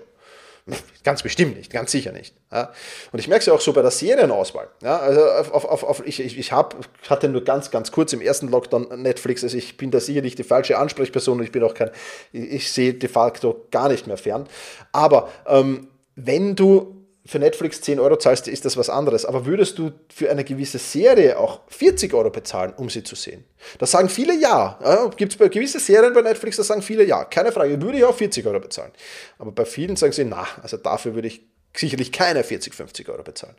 Ganz 1.03 1.23
bestimmt 1.23 1.57
nicht, 1.57 1.71
ganz 1.71 1.91
sicher 1.91 2.11
nicht. 2.11 2.35
Ja. 2.51 2.71
Und 3.11 3.17
ich 3.17 3.27
merke 3.27 3.39
es 3.39 3.47
ja 3.47 3.53
auch 3.53 3.61
so 3.61 3.73
bei 3.73 3.81
der 3.81 3.89
Serienauswahl. 3.89 4.69
Ja. 4.83 4.99
Also 4.99 5.23
auf, 5.25 5.65
auf, 5.65 5.83
auf, 5.83 6.05
ich, 6.05 6.19
ich, 6.19 6.51
hab, 6.51 6.75
hatte 7.09 7.27
nur 7.27 7.43
ganz, 7.43 7.71
ganz 7.71 7.91
kurz 7.91 8.13
im 8.13 8.21
ersten 8.21 8.49
Lockdown 8.49 9.01
Netflix, 9.01 9.43
also 9.43 9.57
ich 9.57 9.77
bin 9.77 9.89
da 9.89 9.99
sicherlich 9.99 10.35
die 10.35 10.43
falsche 10.43 10.77
Ansprechperson 10.77 11.39
und 11.39 11.43
ich 11.43 11.51
bin 11.51 11.63
auch 11.63 11.73
kein, 11.73 11.89
ich, 12.31 12.51
ich 12.51 12.71
sehe 12.71 12.93
de 12.93 13.09
facto 13.09 13.65
gar 13.71 13.89
nicht 13.89 14.05
mehr 14.05 14.17
fern. 14.17 14.47
Aber 14.91 15.29
ähm, 15.47 15.87
wenn 16.15 16.55
du 16.55 17.00
für 17.25 17.37
Netflix 17.39 17.81
10 17.81 17.99
Euro 17.99 18.17
zahlst, 18.17 18.47
ist 18.47 18.65
das 18.65 18.77
was 18.77 18.89
anderes. 18.89 19.25
Aber 19.25 19.45
würdest 19.45 19.77
du 19.77 19.91
für 20.13 20.31
eine 20.31 20.43
gewisse 20.43 20.79
Serie 20.79 21.37
auch 21.37 21.61
40 21.67 22.13
Euro 22.13 22.31
bezahlen, 22.31 22.73
um 22.75 22.89
sie 22.89 23.03
zu 23.03 23.15
sehen? 23.15 23.45
Da 23.77 23.85
sagen 23.85 24.09
viele 24.09 24.33
ja. 24.39 25.09
Gibt 25.17 25.39
es 25.39 25.51
gewisse 25.51 25.79
Serien 25.79 26.13
bei 26.13 26.21
Netflix, 26.21 26.57
da 26.57 26.63
sagen 26.63 26.81
viele 26.81 27.03
ja. 27.03 27.25
Keine 27.25 27.51
Frage, 27.51 27.79
würde 27.81 27.99
ich 27.99 28.03
auch 28.03 28.15
40 28.15 28.45
Euro 28.47 28.59
bezahlen. 28.59 28.91
Aber 29.37 29.51
bei 29.51 29.65
vielen 29.65 29.95
sagen 29.95 30.13
sie, 30.13 30.25
na, 30.25 30.47
also 30.63 30.77
dafür 30.77 31.13
würde 31.13 31.27
ich 31.27 31.45
sicherlich 31.75 32.11
keine 32.11 32.43
40, 32.43 32.73
50 32.73 33.07
Euro 33.09 33.23
bezahlen. 33.23 33.55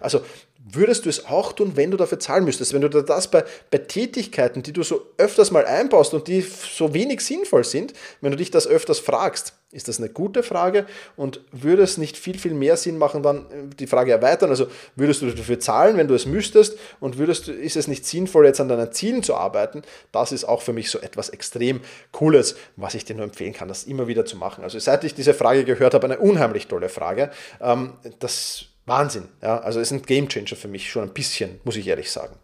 Also 0.00 0.20
würdest 0.62 1.06
du 1.06 1.08
es 1.08 1.26
auch 1.26 1.52
tun, 1.52 1.72
wenn 1.74 1.90
du 1.90 1.96
dafür 1.96 2.18
zahlen 2.18 2.44
müsstest? 2.44 2.74
Wenn 2.74 2.82
du 2.82 2.88
das 2.88 3.30
bei, 3.30 3.44
bei 3.70 3.78
Tätigkeiten, 3.78 4.62
die 4.62 4.72
du 4.72 4.82
so 4.82 5.02
öfters 5.16 5.50
mal 5.50 5.64
einbaust 5.64 6.12
und 6.14 6.28
die 6.28 6.42
so 6.42 6.92
wenig 6.92 7.22
sinnvoll 7.22 7.64
sind, 7.64 7.94
wenn 8.20 8.30
du 8.30 8.36
dich 8.36 8.50
das 8.50 8.66
öfters 8.66 8.98
fragst, 8.98 9.54
ist 9.72 9.86
das 9.86 9.98
eine 9.98 10.08
gute 10.08 10.42
Frage 10.42 10.84
und 11.16 11.40
würde 11.52 11.82
es 11.82 11.96
nicht 11.96 12.16
viel, 12.16 12.36
viel 12.38 12.54
mehr 12.54 12.76
Sinn 12.76 12.98
machen, 12.98 13.22
dann 13.22 13.46
äh, 13.46 13.74
die 13.78 13.86
Frage 13.86 14.10
erweitern? 14.10 14.50
Also 14.50 14.66
würdest 14.96 15.22
du 15.22 15.30
dafür 15.30 15.60
zahlen, 15.60 15.96
wenn 15.96 16.08
du 16.08 16.14
es 16.14 16.26
müsstest 16.26 16.76
und 16.98 17.18
würdest, 17.18 17.48
ist 17.48 17.76
es 17.76 17.86
nicht 17.86 18.04
sinnvoll, 18.04 18.46
jetzt 18.46 18.60
an 18.60 18.68
deinen 18.68 18.92
Zielen 18.92 19.22
zu 19.22 19.36
arbeiten? 19.36 19.82
Das 20.10 20.32
ist 20.32 20.44
auch 20.44 20.60
für 20.60 20.72
mich 20.72 20.90
so 20.90 20.98
etwas 20.98 21.28
extrem 21.28 21.80
Cooles, 22.10 22.56
was 22.76 22.94
ich 22.94 23.04
dir 23.04 23.14
nur 23.14 23.24
empfehlen 23.24 23.52
kann, 23.52 23.68
das 23.68 23.84
immer 23.84 24.08
wieder 24.08 24.26
zu 24.26 24.36
machen. 24.36 24.64
Also 24.64 24.78
seit 24.80 25.04
ich 25.04 25.14
diese 25.14 25.34
Frage 25.34 25.64
gehört 25.64 25.94
habe, 25.94 26.04
eine 26.04 26.18
unheimlich 26.18 26.66
tolle 26.66 26.88
Frage. 26.88 27.30
Ähm, 27.60 27.92
das 28.18 28.69
Wahnsinn. 28.86 29.28
Ja? 29.42 29.58
Also 29.58 29.80
ist 29.80 29.90
ein 29.92 30.02
Gamechanger 30.02 30.56
für 30.56 30.68
mich 30.68 30.90
schon 30.90 31.04
ein 31.04 31.14
bisschen, 31.14 31.60
muss 31.64 31.76
ich 31.76 31.86
ehrlich 31.86 32.10
sagen. 32.10 32.36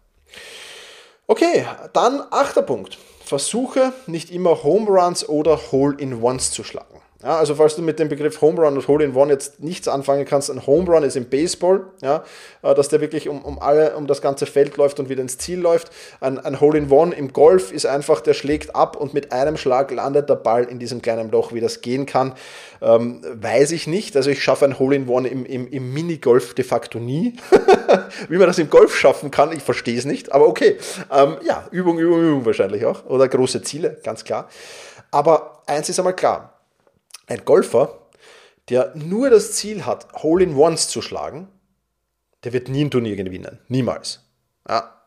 Okay, 1.26 1.66
dann 1.92 2.22
achter 2.30 2.62
Punkt. 2.62 2.98
Versuche 3.24 3.92
nicht 4.06 4.30
immer 4.30 4.62
Home 4.62 4.88
Runs 4.88 5.28
oder 5.28 5.72
Hole-in-Ones 5.72 6.52
zu 6.52 6.62
schlagen. 6.62 7.00
Ja, 7.22 7.38
also 7.38 7.54
falls 7.54 7.74
du 7.74 7.80
mit 7.80 7.98
dem 7.98 8.10
Begriff 8.10 8.42
Home 8.42 8.60
Run 8.60 8.76
und 8.76 8.86
Hole 8.88 9.02
in 9.02 9.16
One 9.16 9.32
jetzt 9.32 9.62
nichts 9.62 9.88
anfangen 9.88 10.26
kannst, 10.26 10.50
ein 10.50 10.66
Home 10.66 10.86
Run 10.86 11.02
ist 11.02 11.16
im 11.16 11.24
Baseball, 11.30 11.86
ja, 12.02 12.22
äh, 12.62 12.74
dass 12.74 12.90
der 12.90 13.00
wirklich 13.00 13.26
um, 13.30 13.42
um, 13.42 13.58
alle, 13.58 13.96
um 13.96 14.06
das 14.06 14.20
ganze 14.20 14.44
Feld 14.44 14.76
läuft 14.76 15.00
und 15.00 15.08
wieder 15.08 15.22
ins 15.22 15.38
Ziel 15.38 15.58
läuft. 15.58 15.90
Ein, 16.20 16.38
ein 16.38 16.60
Hole 16.60 16.76
in 16.76 16.90
One 16.90 17.14
im 17.14 17.32
Golf 17.32 17.72
ist 17.72 17.86
einfach, 17.86 18.20
der 18.20 18.34
schlägt 18.34 18.76
ab 18.76 18.96
und 18.96 19.14
mit 19.14 19.32
einem 19.32 19.56
Schlag 19.56 19.90
landet 19.92 20.28
der 20.28 20.34
Ball 20.34 20.64
in 20.64 20.78
diesem 20.78 21.00
kleinen 21.00 21.30
Loch. 21.30 21.54
Wie 21.54 21.60
das 21.60 21.80
gehen 21.80 22.04
kann, 22.04 22.34
ähm, 22.82 23.22
weiß 23.24 23.70
ich 23.72 23.86
nicht. 23.86 24.14
Also 24.14 24.28
ich 24.28 24.42
schaffe 24.42 24.66
ein 24.66 24.78
Hole 24.78 24.96
in 24.96 25.08
One 25.08 25.26
im, 25.26 25.46
im, 25.46 25.68
im 25.68 25.94
Minigolf 25.94 26.52
de 26.52 26.66
facto 26.66 26.98
nie. 26.98 27.34
Wie 28.28 28.36
man 28.36 28.46
das 28.46 28.58
im 28.58 28.68
Golf 28.68 28.94
schaffen 28.94 29.30
kann, 29.30 29.52
ich 29.52 29.62
verstehe 29.62 29.98
es 29.98 30.04
nicht, 30.04 30.32
aber 30.32 30.46
okay. 30.46 30.76
Ähm, 31.10 31.38
ja, 31.46 31.66
Übung, 31.70 31.98
Übung, 31.98 32.20
Übung 32.20 32.44
wahrscheinlich 32.44 32.84
auch. 32.84 33.06
Oder 33.06 33.26
große 33.26 33.62
Ziele, 33.62 33.96
ganz 34.04 34.22
klar. 34.22 34.50
Aber 35.10 35.62
eins 35.66 35.88
ist 35.88 35.98
einmal 35.98 36.14
klar 36.14 36.55
ein 37.26 37.44
Golfer, 37.44 38.08
der 38.68 38.92
nur 38.96 39.30
das 39.30 39.52
Ziel 39.52 39.86
hat, 39.86 40.12
Hole-in-Ones 40.22 40.88
zu 40.88 41.02
schlagen, 41.02 41.48
der 42.44 42.52
wird 42.52 42.68
nie 42.68 42.84
ein 42.84 42.90
Turnier 42.90 43.16
gewinnen. 43.16 43.58
Niemals. 43.68 44.20
Ja. 44.68 45.02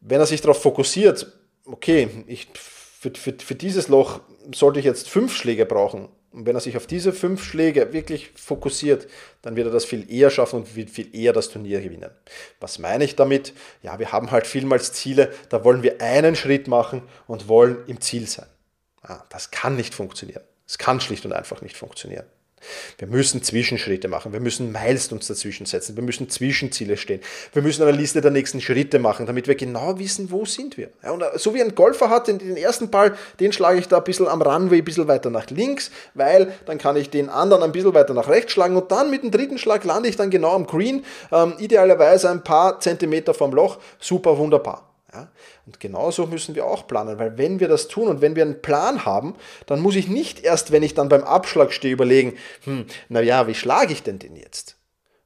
Wenn 0.00 0.20
er 0.20 0.26
sich 0.26 0.40
darauf 0.40 0.60
fokussiert, 0.60 1.26
okay, 1.64 2.08
ich, 2.26 2.48
für, 2.54 3.12
für, 3.14 3.34
für 3.38 3.54
dieses 3.54 3.88
Loch 3.88 4.20
sollte 4.54 4.78
ich 4.78 4.84
jetzt 4.84 5.08
fünf 5.08 5.34
Schläge 5.34 5.66
brauchen. 5.66 6.08
Und 6.32 6.46
wenn 6.46 6.56
er 6.56 6.60
sich 6.60 6.76
auf 6.76 6.86
diese 6.86 7.12
fünf 7.12 7.44
Schläge 7.44 7.92
wirklich 7.92 8.32
fokussiert, 8.34 9.06
dann 9.42 9.54
wird 9.54 9.68
er 9.68 9.72
das 9.72 9.84
viel 9.84 10.10
eher 10.12 10.30
schaffen 10.30 10.56
und 10.56 10.74
wird 10.74 10.90
viel 10.90 11.14
eher 11.14 11.32
das 11.32 11.48
Turnier 11.48 11.80
gewinnen. 11.80 12.10
Was 12.60 12.78
meine 12.78 13.04
ich 13.04 13.14
damit? 13.14 13.52
Ja, 13.82 13.98
wir 13.98 14.10
haben 14.10 14.32
halt 14.32 14.46
vielmals 14.46 14.92
Ziele, 14.92 15.32
da 15.48 15.64
wollen 15.64 15.82
wir 15.82 16.00
einen 16.00 16.34
Schritt 16.34 16.66
machen 16.66 17.02
und 17.28 17.46
wollen 17.46 17.78
im 17.86 18.00
Ziel 18.00 18.26
sein. 18.26 18.46
Ja, 19.08 19.24
das 19.30 19.50
kann 19.52 19.76
nicht 19.76 19.94
funktionieren. 19.94 20.42
Es 20.66 20.78
kann 20.78 21.00
schlicht 21.00 21.24
und 21.24 21.32
einfach 21.32 21.62
nicht 21.62 21.76
funktionieren. 21.76 22.26
Wir 22.98 23.08
müssen 23.08 23.42
Zwischenschritte 23.42 24.08
machen, 24.08 24.32
wir 24.32 24.40
müssen 24.40 24.72
Milestones 24.72 25.26
dazwischen 25.26 25.66
setzen, 25.66 25.96
wir 25.96 26.02
müssen 26.02 26.28
Zwischenziele 26.28 26.96
stehen, 26.96 27.20
wir 27.52 27.62
müssen 27.62 27.82
eine 27.82 27.92
Liste 27.96 28.20
der 28.20 28.30
nächsten 28.30 28.60
Schritte 28.60 28.98
machen, 28.98 29.26
damit 29.26 29.48
wir 29.48 29.54
genau 29.54 29.98
wissen, 29.98 30.30
wo 30.30 30.44
sind 30.44 30.76
wir. 30.76 30.90
Ja, 31.02 31.10
und 31.12 31.22
äh, 31.22 31.38
so 31.38 31.54
wie 31.54 31.62
ein 31.62 31.74
Golfer 31.74 32.10
hat, 32.10 32.28
den, 32.28 32.38
den 32.38 32.56
ersten 32.56 32.90
Ball, 32.90 33.16
den 33.40 33.52
schlage 33.52 33.78
ich 33.78 33.88
da 33.88 33.98
ein 33.98 34.04
bisschen 34.04 34.28
am 34.28 34.42
Runway, 34.42 34.78
ein 34.78 34.84
bisschen 34.84 35.08
weiter 35.08 35.30
nach 35.30 35.50
links, 35.50 35.90
weil 36.14 36.54
dann 36.66 36.78
kann 36.78 36.96
ich 36.96 37.10
den 37.10 37.28
anderen 37.28 37.62
ein 37.62 37.72
bisschen 37.72 37.94
weiter 37.94 38.14
nach 38.14 38.28
rechts 38.28 38.52
schlagen 38.52 38.76
und 38.76 38.90
dann 38.90 39.10
mit 39.10 39.22
dem 39.22 39.30
dritten 39.30 39.58
Schlag 39.58 39.84
lande 39.84 40.08
ich 40.08 40.16
dann 40.16 40.30
genau 40.30 40.54
am 40.54 40.66
Green, 40.66 41.04
ähm, 41.32 41.54
idealerweise 41.58 42.30
ein 42.30 42.42
paar 42.42 42.80
Zentimeter 42.80 43.34
vom 43.34 43.52
Loch, 43.52 43.78
super 43.98 44.38
wunderbar. 44.38 44.93
Ja? 45.14 45.28
Und 45.64 45.78
genauso 45.78 46.26
müssen 46.26 46.54
wir 46.54 46.66
auch 46.66 46.86
planen, 46.86 47.18
weil 47.18 47.38
wenn 47.38 47.60
wir 47.60 47.68
das 47.68 47.86
tun 47.88 48.08
und 48.08 48.20
wenn 48.20 48.34
wir 48.34 48.42
einen 48.42 48.60
Plan 48.60 49.04
haben, 49.04 49.36
dann 49.66 49.80
muss 49.80 49.94
ich 49.94 50.08
nicht 50.08 50.40
erst, 50.40 50.72
wenn 50.72 50.82
ich 50.82 50.94
dann 50.94 51.08
beim 51.08 51.22
Abschlag 51.22 51.72
stehe, 51.72 51.92
überlegen, 51.92 52.36
hm, 52.64 52.86
naja, 53.08 53.46
wie 53.46 53.54
schlage 53.54 53.92
ich 53.92 54.02
denn 54.02 54.18
den 54.18 54.34
jetzt? 54.34 54.76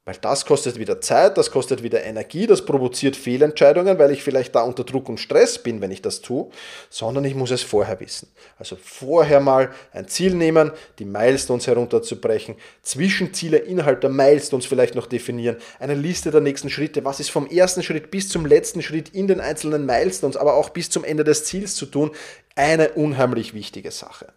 Weil 0.09 0.17
das 0.21 0.43
kostet 0.43 0.79
wieder 0.79 1.01
Zeit, 1.01 1.37
das 1.37 1.51
kostet 1.51 1.83
wieder 1.83 2.03
Energie, 2.03 2.47
das 2.47 2.65
provoziert 2.65 3.15
Fehlentscheidungen, 3.15 3.99
weil 3.99 4.09
ich 4.09 4.23
vielleicht 4.23 4.55
da 4.55 4.63
unter 4.63 4.83
Druck 4.83 5.07
und 5.07 5.19
Stress 5.19 5.61
bin, 5.61 5.81
wenn 5.81 5.91
ich 5.91 6.01
das 6.01 6.21
tue, 6.21 6.49
sondern 6.89 7.25
ich 7.25 7.35
muss 7.35 7.51
es 7.51 7.61
vorher 7.61 7.99
wissen. 7.99 8.27
Also 8.57 8.75
vorher 8.75 9.39
mal 9.39 9.69
ein 9.91 10.07
Ziel 10.07 10.33
nehmen, 10.33 10.71
die 10.97 11.05
Milestones 11.05 11.67
herunterzubrechen, 11.67 12.55
Zwischenziele 12.81 13.57
innerhalb 13.57 14.01
der 14.01 14.09
Milestones 14.09 14.65
vielleicht 14.65 14.95
noch 14.95 15.05
definieren, 15.05 15.57
eine 15.77 15.93
Liste 15.93 16.31
der 16.31 16.41
nächsten 16.41 16.71
Schritte, 16.71 17.05
was 17.05 17.19
ist 17.19 17.29
vom 17.29 17.45
ersten 17.45 17.83
Schritt 17.83 18.09
bis 18.09 18.29
zum 18.29 18.47
letzten 18.47 18.81
Schritt 18.81 19.09
in 19.09 19.27
den 19.27 19.39
einzelnen 19.39 19.85
Milestones, 19.85 20.37
aber 20.37 20.55
auch 20.55 20.69
bis 20.69 20.89
zum 20.89 21.03
Ende 21.03 21.23
des 21.23 21.45
Ziels 21.45 21.75
zu 21.75 21.85
tun, 21.85 22.09
eine 22.55 22.93
unheimlich 22.93 23.53
wichtige 23.53 23.91
Sache. 23.91 24.33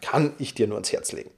Kann 0.00 0.34
ich 0.38 0.54
dir 0.54 0.68
nur 0.68 0.76
ans 0.76 0.92
Herz 0.92 1.10
legen. 1.10 1.30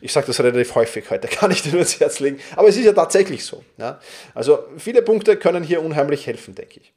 Ich 0.00 0.12
sage 0.12 0.28
das 0.28 0.38
relativ 0.38 0.74
häufig 0.76 1.10
heute, 1.10 1.26
kann 1.28 1.50
ich 1.50 1.62
dir 1.62 1.70
nur 1.70 1.80
ans 1.80 1.98
Herz 1.98 2.20
legen. 2.20 2.38
Aber 2.54 2.68
es 2.68 2.76
ist 2.76 2.84
ja 2.84 2.92
tatsächlich 2.92 3.44
so. 3.44 3.64
Ja? 3.78 4.00
Also 4.34 4.64
viele 4.78 5.02
Punkte 5.02 5.36
können 5.36 5.64
hier 5.64 5.82
unheimlich 5.82 6.26
helfen, 6.26 6.54
denke 6.54 6.80
ich. 6.80 6.92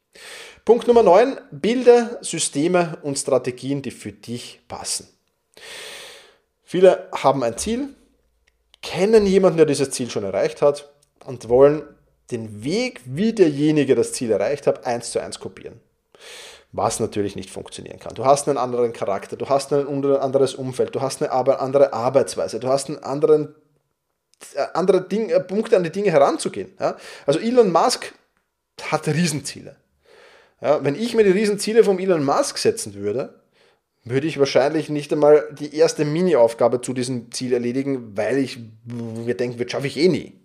Punkt 0.65 0.87
Nummer 0.87 1.03
9, 1.03 1.39
bilde 1.51 2.19
Systeme 2.21 2.97
und 3.01 3.17
Strategien, 3.17 3.81
die 3.81 3.91
für 3.91 4.11
dich 4.11 4.61
passen. 4.67 5.07
Viele 6.63 7.09
haben 7.11 7.43
ein 7.43 7.57
Ziel, 7.57 7.89
kennen 8.81 9.25
jemanden, 9.25 9.57
der 9.57 9.65
dieses 9.65 9.89
Ziel 9.89 10.09
schon 10.09 10.23
erreicht 10.23 10.61
hat 10.61 10.93
und 11.25 11.49
wollen 11.49 11.83
den 12.31 12.63
Weg, 12.63 13.01
wie 13.05 13.33
derjenige 13.33 13.95
das 13.95 14.13
Ziel 14.13 14.31
erreicht 14.31 14.67
hat, 14.67 14.85
eins 14.85 15.11
zu 15.11 15.19
eins 15.19 15.39
kopieren 15.39 15.81
was 16.73 16.99
natürlich 16.99 17.35
nicht 17.35 17.51
funktionieren 17.51 17.99
kann. 17.99 18.15
Du 18.15 18.25
hast 18.25 18.49
einen 18.49 18.57
anderen 18.57 18.91
Charakter, 18.93 19.37
du 19.37 19.47
hast 19.47 19.71
ein 19.71 19.87
anderes 19.87 20.55
Umfeld, 20.55 20.93
du 20.93 21.01
hast 21.01 21.21
eine 21.21 21.31
andere 21.31 21.93
Arbeitsweise, 21.93 22.59
du 22.59 22.67
hast 22.67 22.89
einen 22.89 22.97
anderen, 22.97 23.55
äh, 24.55 24.65
andere 24.73 25.01
Ding, 25.01 25.29
äh, 25.29 25.39
Punkte 25.39 25.77
an 25.77 25.83
die 25.83 25.91
Dinge 25.91 26.11
heranzugehen. 26.11 26.73
Ja? 26.79 26.97
Also 27.27 27.39
Elon 27.39 27.71
Musk 27.71 28.13
hat 28.81 29.07
Riesenziele. 29.07 29.75
Ja, 30.61 30.83
wenn 30.83 30.95
ich 30.95 31.13
mir 31.13 31.23
die 31.23 31.31
Riesenziele 31.31 31.83
vom 31.83 31.99
Elon 31.99 32.25
Musk 32.25 32.57
setzen 32.57 32.95
würde, 32.95 33.41
würde 34.03 34.27
ich 34.27 34.39
wahrscheinlich 34.39 34.89
nicht 34.89 35.13
einmal 35.13 35.47
die 35.51 35.75
erste 35.75 36.05
Mini-Aufgabe 36.05 36.81
zu 36.81 36.93
diesem 36.93 37.31
Ziel 37.31 37.53
erledigen, 37.53 38.17
weil 38.17 38.37
ich 38.39 38.59
mir 38.85 39.35
denke, 39.35 39.63
das 39.63 39.71
schaffe 39.71 39.87
ich 39.87 39.97
eh 39.97 40.07
nie. 40.07 40.42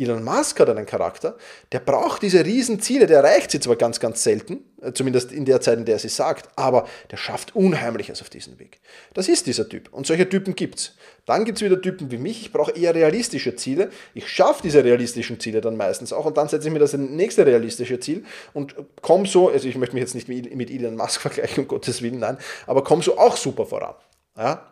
Elon 0.00 0.24
Musk 0.24 0.58
hat 0.60 0.70
einen 0.70 0.86
Charakter, 0.86 1.36
der 1.72 1.80
braucht 1.80 2.22
diese 2.22 2.44
Riesenziele, 2.44 3.06
der 3.06 3.18
erreicht 3.18 3.50
sie 3.50 3.60
zwar 3.60 3.76
ganz, 3.76 4.00
ganz 4.00 4.22
selten, 4.22 4.64
äh, 4.80 4.92
zumindest 4.92 5.32
in 5.32 5.44
der 5.44 5.60
Zeit, 5.60 5.78
in 5.78 5.84
der 5.84 5.96
er 5.96 5.98
sie 5.98 6.08
sagt, 6.08 6.48
aber 6.56 6.88
der 7.10 7.16
schafft 7.16 7.54
Unheimliches 7.54 8.22
auf 8.22 8.30
diesem 8.30 8.58
Weg. 8.58 8.80
Das 9.14 9.28
ist 9.28 9.46
dieser 9.46 9.68
Typ 9.68 9.92
und 9.92 10.06
solche 10.06 10.28
Typen 10.28 10.54
gibt 10.54 10.78
es. 10.78 10.94
Dann 11.26 11.44
gibt 11.44 11.58
es 11.58 11.64
wieder 11.64 11.80
Typen 11.80 12.10
wie 12.10 12.18
mich, 12.18 12.42
ich 12.42 12.52
brauche 12.52 12.72
eher 12.72 12.94
realistische 12.94 13.54
Ziele, 13.56 13.90
ich 14.14 14.28
schaffe 14.28 14.62
diese 14.62 14.82
realistischen 14.82 15.38
Ziele 15.38 15.60
dann 15.60 15.76
meistens 15.76 16.12
auch 16.12 16.24
und 16.24 16.36
dann 16.36 16.48
setze 16.48 16.68
ich 16.68 16.72
mir 16.72 16.80
das 16.80 16.94
nächste 16.94 17.44
realistische 17.44 18.00
Ziel 18.00 18.24
und 18.54 18.74
komme 19.02 19.26
so, 19.26 19.50
also 19.50 19.68
ich 19.68 19.76
möchte 19.76 19.94
mich 19.94 20.02
jetzt 20.02 20.14
nicht 20.14 20.28
mit 20.28 20.70
Elon 20.70 20.96
Musk 20.96 21.20
vergleichen, 21.20 21.64
um 21.64 21.68
Gottes 21.68 22.00
Willen, 22.02 22.20
nein, 22.20 22.38
aber 22.66 22.82
komme 22.84 23.02
so 23.02 23.18
auch 23.18 23.36
super 23.36 23.66
voran. 23.66 23.94
Ja? 24.36 24.66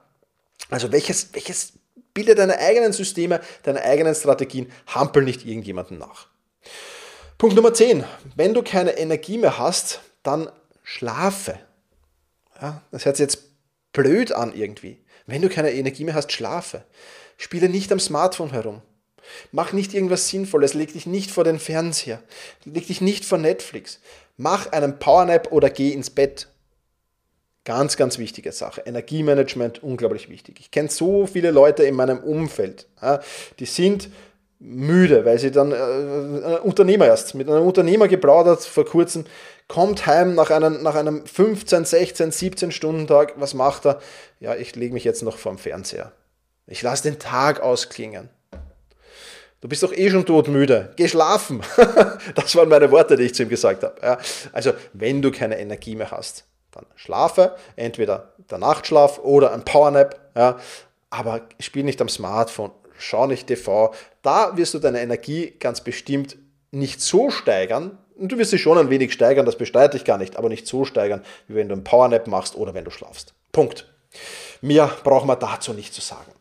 Also 0.70 0.92
welches, 0.92 1.32
welches 1.32 1.77
Bilde 2.18 2.34
deine 2.34 2.58
eigenen 2.58 2.92
Systeme, 2.92 3.40
deine 3.62 3.80
eigenen 3.80 4.12
Strategien, 4.12 4.72
hampel 4.88 5.22
nicht 5.22 5.46
irgendjemanden 5.46 5.98
nach. 5.98 6.26
Punkt 7.38 7.54
Nummer 7.54 7.72
10. 7.72 8.02
Wenn 8.34 8.54
du 8.54 8.64
keine 8.64 8.98
Energie 8.98 9.38
mehr 9.38 9.56
hast, 9.56 10.00
dann 10.24 10.50
schlafe. 10.82 11.60
Ja, 12.60 12.82
das 12.90 13.04
hört 13.04 13.18
sich 13.18 13.22
jetzt 13.22 13.44
blöd 13.92 14.32
an 14.32 14.52
irgendwie. 14.52 14.98
Wenn 15.26 15.42
du 15.42 15.48
keine 15.48 15.70
Energie 15.70 16.02
mehr 16.02 16.14
hast, 16.14 16.32
schlafe. 16.32 16.82
Spiele 17.36 17.68
nicht 17.68 17.92
am 17.92 18.00
Smartphone 18.00 18.50
herum. 18.50 18.82
Mach 19.52 19.72
nicht 19.72 19.94
irgendwas 19.94 20.26
Sinnvolles, 20.26 20.74
leg 20.74 20.92
dich 20.92 21.06
nicht 21.06 21.30
vor 21.30 21.44
den 21.44 21.60
Fernseher, 21.60 22.20
leg 22.64 22.88
dich 22.88 23.00
nicht 23.00 23.24
vor 23.24 23.38
Netflix. 23.38 24.00
Mach 24.36 24.72
einen 24.72 24.98
Powernap 24.98 25.52
oder 25.52 25.70
geh 25.70 25.92
ins 25.92 26.10
Bett. 26.10 26.48
Ganz, 27.68 27.98
ganz 27.98 28.16
wichtige 28.16 28.50
Sache. 28.50 28.80
Energiemanagement, 28.86 29.82
unglaublich 29.82 30.30
wichtig. 30.30 30.56
Ich 30.58 30.70
kenne 30.70 30.88
so 30.88 31.26
viele 31.26 31.50
Leute 31.50 31.82
in 31.82 31.96
meinem 31.96 32.20
Umfeld, 32.20 32.86
die 33.58 33.66
sind 33.66 34.08
müde, 34.58 35.26
weil 35.26 35.38
sie 35.38 35.50
dann, 35.50 35.72
äh, 35.72 36.60
Unternehmer 36.62 37.04
erst, 37.04 37.34
mit 37.34 37.46
einem 37.46 37.66
Unternehmer 37.66 38.08
geplaudert 38.08 38.64
vor 38.64 38.86
kurzem, 38.86 39.26
kommt 39.68 40.06
heim 40.06 40.34
nach 40.34 40.48
einem, 40.48 40.82
nach 40.82 40.94
einem 40.94 41.26
15, 41.26 41.84
16, 41.84 42.30
17 42.30 42.72
Stunden 42.72 43.06
Tag, 43.06 43.34
was 43.36 43.52
macht 43.52 43.84
er? 43.84 44.00
Ja, 44.40 44.54
ich 44.54 44.74
lege 44.74 44.94
mich 44.94 45.04
jetzt 45.04 45.22
noch 45.22 45.36
vorm 45.36 45.58
Fernseher. 45.58 46.12
Ich 46.68 46.80
lasse 46.80 47.02
den 47.02 47.18
Tag 47.18 47.60
ausklingen. 47.60 48.30
Du 49.60 49.68
bist 49.68 49.82
doch 49.82 49.92
eh 49.92 50.08
schon 50.08 50.24
todmüde. 50.24 50.94
Geh 50.96 51.06
schlafen. 51.06 51.60
das 52.34 52.56
waren 52.56 52.70
meine 52.70 52.90
Worte, 52.90 53.16
die 53.16 53.24
ich 53.24 53.34
zu 53.34 53.42
ihm 53.42 53.50
gesagt 53.50 53.82
habe. 53.82 54.00
Ja, 54.02 54.18
also, 54.52 54.72
wenn 54.94 55.20
du 55.20 55.30
keine 55.30 55.58
Energie 55.58 55.96
mehr 55.96 56.10
hast, 56.10 56.46
dann 56.78 56.86
schlafe, 56.96 57.56
entweder 57.76 58.32
der 58.50 58.58
Nachtschlaf 58.58 59.18
oder 59.18 59.52
ein 59.52 59.64
Powernap, 59.64 60.18
ja, 60.36 60.58
aber 61.10 61.42
spiel 61.60 61.84
nicht 61.84 62.00
am 62.00 62.08
Smartphone, 62.08 62.70
schau 62.98 63.26
nicht 63.26 63.46
TV. 63.46 63.94
Da 64.22 64.56
wirst 64.56 64.74
du 64.74 64.78
deine 64.78 65.00
Energie 65.00 65.54
ganz 65.58 65.82
bestimmt 65.82 66.36
nicht 66.70 67.00
so 67.00 67.30
steigern. 67.30 67.98
Du 68.16 68.38
wirst 68.38 68.50
sie 68.50 68.58
schon 68.58 68.78
ein 68.78 68.90
wenig 68.90 69.12
steigern, 69.12 69.46
das 69.46 69.56
bestreite 69.56 69.96
ich 69.96 70.04
gar 70.04 70.18
nicht, 70.18 70.36
aber 70.36 70.48
nicht 70.48 70.66
so 70.66 70.84
steigern, 70.84 71.24
wie 71.46 71.54
wenn 71.54 71.68
du 71.68 71.74
ein 71.74 71.84
Powernap 71.84 72.26
machst 72.26 72.56
oder 72.56 72.74
wenn 72.74 72.84
du 72.84 72.90
schlafst. 72.90 73.34
Punkt. 73.52 73.86
Mehr 74.60 74.90
brauchen 75.04 75.28
wir 75.28 75.36
dazu 75.36 75.72
nicht 75.72 75.94
zu 75.94 76.00
sagen. 76.00 76.32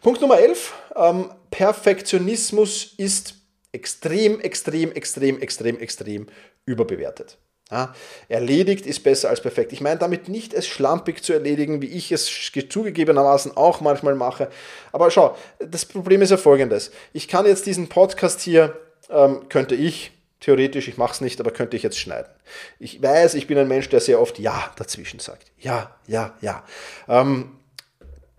Punkt 0.00 0.20
Nummer 0.20 0.38
11. 0.38 0.72
Ähm, 0.96 1.30
Perfektionismus 1.50 2.94
ist 2.96 3.34
extrem, 3.72 4.40
extrem, 4.40 4.92
extrem, 4.92 5.40
extrem, 5.40 5.78
extrem 5.78 6.26
überbewertet. 6.66 7.38
Ja, 7.70 7.94
erledigt 8.28 8.86
ist 8.86 9.02
besser 9.02 9.28
als 9.28 9.42
perfekt. 9.42 9.74
Ich 9.74 9.82
meine 9.82 9.98
damit 9.98 10.28
nicht 10.28 10.54
es 10.54 10.66
schlampig 10.66 11.22
zu 11.22 11.34
erledigen, 11.34 11.82
wie 11.82 11.86
ich 11.86 12.12
es 12.12 12.26
zugegebenermaßen 12.70 13.56
auch 13.58 13.82
manchmal 13.82 14.14
mache. 14.14 14.48
Aber 14.90 15.10
schau, 15.10 15.36
das 15.58 15.84
Problem 15.84 16.22
ist 16.22 16.30
ja 16.30 16.38
folgendes. 16.38 16.90
Ich 17.12 17.28
kann 17.28 17.44
jetzt 17.44 17.66
diesen 17.66 17.88
Podcast 17.88 18.40
hier, 18.40 18.78
ähm, 19.10 19.50
könnte 19.50 19.74
ich, 19.74 20.12
theoretisch, 20.40 20.88
ich 20.88 20.96
mache 20.96 21.12
es 21.12 21.20
nicht, 21.20 21.40
aber 21.40 21.50
könnte 21.50 21.76
ich 21.76 21.82
jetzt 21.82 21.98
schneiden. 21.98 22.30
Ich 22.78 23.02
weiß, 23.02 23.34
ich 23.34 23.46
bin 23.46 23.58
ein 23.58 23.68
Mensch, 23.68 23.90
der 23.90 24.00
sehr 24.00 24.18
oft 24.20 24.38
Ja 24.38 24.72
dazwischen 24.76 25.20
sagt. 25.20 25.52
Ja, 25.58 25.94
ja, 26.06 26.34
ja. 26.40 26.64
Ähm, 27.06 27.58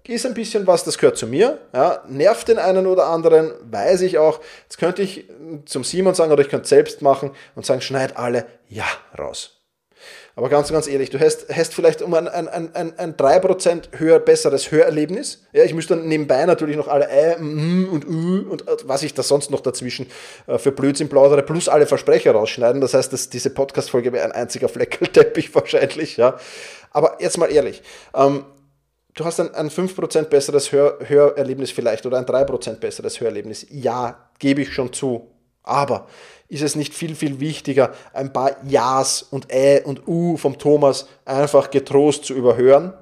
ist 0.10 0.26
ein 0.26 0.34
bisschen 0.34 0.67
was, 0.67 0.84
das 0.84 0.98
gehört 0.98 1.17
zu 1.17 1.28
mir, 1.28 1.60
ja, 1.74 2.04
nervt 2.08 2.48
den 2.48 2.58
einen 2.58 2.88
oder 2.88 3.06
anderen, 3.08 3.52
weiß 3.69 4.02
ich 4.02 4.17
auch. 4.17 4.39
Jetzt 4.63 4.78
könnte 4.78 5.02
ich 5.02 5.26
zum 5.65 5.84
Simon 5.84 6.15
sagen 6.15 6.32
oder 6.32 6.41
ich 6.41 6.50
könnte 6.50 6.67
selbst 6.67 7.02
machen 7.02 7.32
und 7.56 7.65
sagen, 7.65 7.82
schneid 7.82 8.17
alle 8.17 8.45
Ja 8.67 8.86
raus. 9.17 9.60
Aber 10.39 10.48
ganz, 10.48 10.72
ganz 10.72 10.88
ehrlich, 10.88 11.10
du 11.10 11.19
hast, 11.19 11.54
hast 11.54 11.74
vielleicht 11.74 12.02
um 12.02 12.13
ein, 12.13 12.30
ein, 12.30 12.48
ein, 12.48 12.98
ein 12.98 13.17
3% 13.17 13.98
höher 13.98 14.19
besseres 14.19 14.72
Hörerlebnis. 14.72 15.43
Ja, 15.52 15.65
ich 15.65 15.74
müsste 15.74 15.98
dann 15.98 16.08
nebenbei 16.08 16.45
natürlich 16.45 16.78
noch 16.78 16.88
alle 16.88 17.10
Ä, 17.10 17.34
M 17.34 17.89
und 17.91 18.08
Ü 18.08 18.48
und 18.50 18.63
was 18.86 19.04
ich 19.04 19.13
da 19.13 19.22
sonst 19.22 19.52
noch 19.52 19.60
dazwischen 19.60 20.08
äh, 20.48 20.58
für 20.58 20.72
Blödsinn 20.72 21.10
plaudere, 21.10 21.43
plus 21.43 21.67
alle 21.67 21.88
Versprecher 21.88 22.32
rausschneiden. 22.32 22.80
Das 22.80 22.93
heißt, 22.93 23.12
dass 23.12 23.30
diese 23.30 23.50
Podcast-Folge 23.50 24.13
wäre 24.13 24.24
ein 24.24 24.32
einziger 24.32 24.69
Fleckelteppich 24.69 25.54
wahrscheinlich. 25.56 26.15
Ja. 26.15 26.39
Aber 26.91 27.17
jetzt 27.19 27.38
mal 27.38 27.52
ehrlich, 27.52 27.84
ähm, 28.15 28.45
du 29.15 29.26
hast 29.26 29.39
ein, 29.39 29.54
ein 29.56 29.69
5% 29.69 30.24
besseres 30.24 30.72
Hör, 30.72 31.00
Hörerlebnis 31.02 31.72
vielleicht 31.72 32.06
oder 32.06 32.17
ein 32.17 32.26
3% 32.26 32.76
besseres 32.76 33.19
Hörerlebnis. 33.19 33.65
Ja, 33.69 34.30
gebe 34.39 34.62
ich 34.62 34.74
schon 34.74 34.93
zu. 34.93 35.30
Aber 35.63 36.08
ist 36.48 36.63
es 36.63 36.76
nicht 36.76 36.93
viel, 36.93 37.15
viel 37.15 37.39
wichtiger, 37.39 37.93
ein 38.13 38.34
paar 38.34 38.58
Ja's 38.65 39.22
und 39.22 39.52
Ä 39.52 39.82
und 39.84 40.08
U 40.08 40.36
vom 40.38 40.58
Thomas 40.58 41.08
einfach 41.26 41.69
getrost 41.69 42.26
zu 42.26 42.34
überhören 42.34 42.93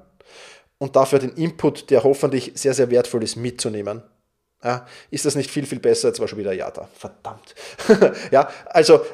und 0.78 0.96
dafür 0.96 1.20
den 1.20 1.32
Input, 1.32 1.90
der 1.90 2.04
hoffentlich 2.04 2.52
sehr, 2.56 2.74
sehr 2.74 2.92
wertvoll 2.92 3.24
ist, 3.24 3.36
mitzunehmen? 3.36 4.04
Ja, 4.64 4.86
ist 5.12 5.26
das 5.26 5.36
nicht 5.36 5.52
viel, 5.52 5.66
viel 5.66 5.80
besser? 5.80 6.10
Jetzt 6.10 6.20
war 6.20 6.28
schon 6.28 6.40
wieder 6.40 6.52
Ja 6.52 6.72
da. 6.72 6.90
Verdammt. 6.94 7.56
ja, 8.32 8.50
also, 8.66 9.06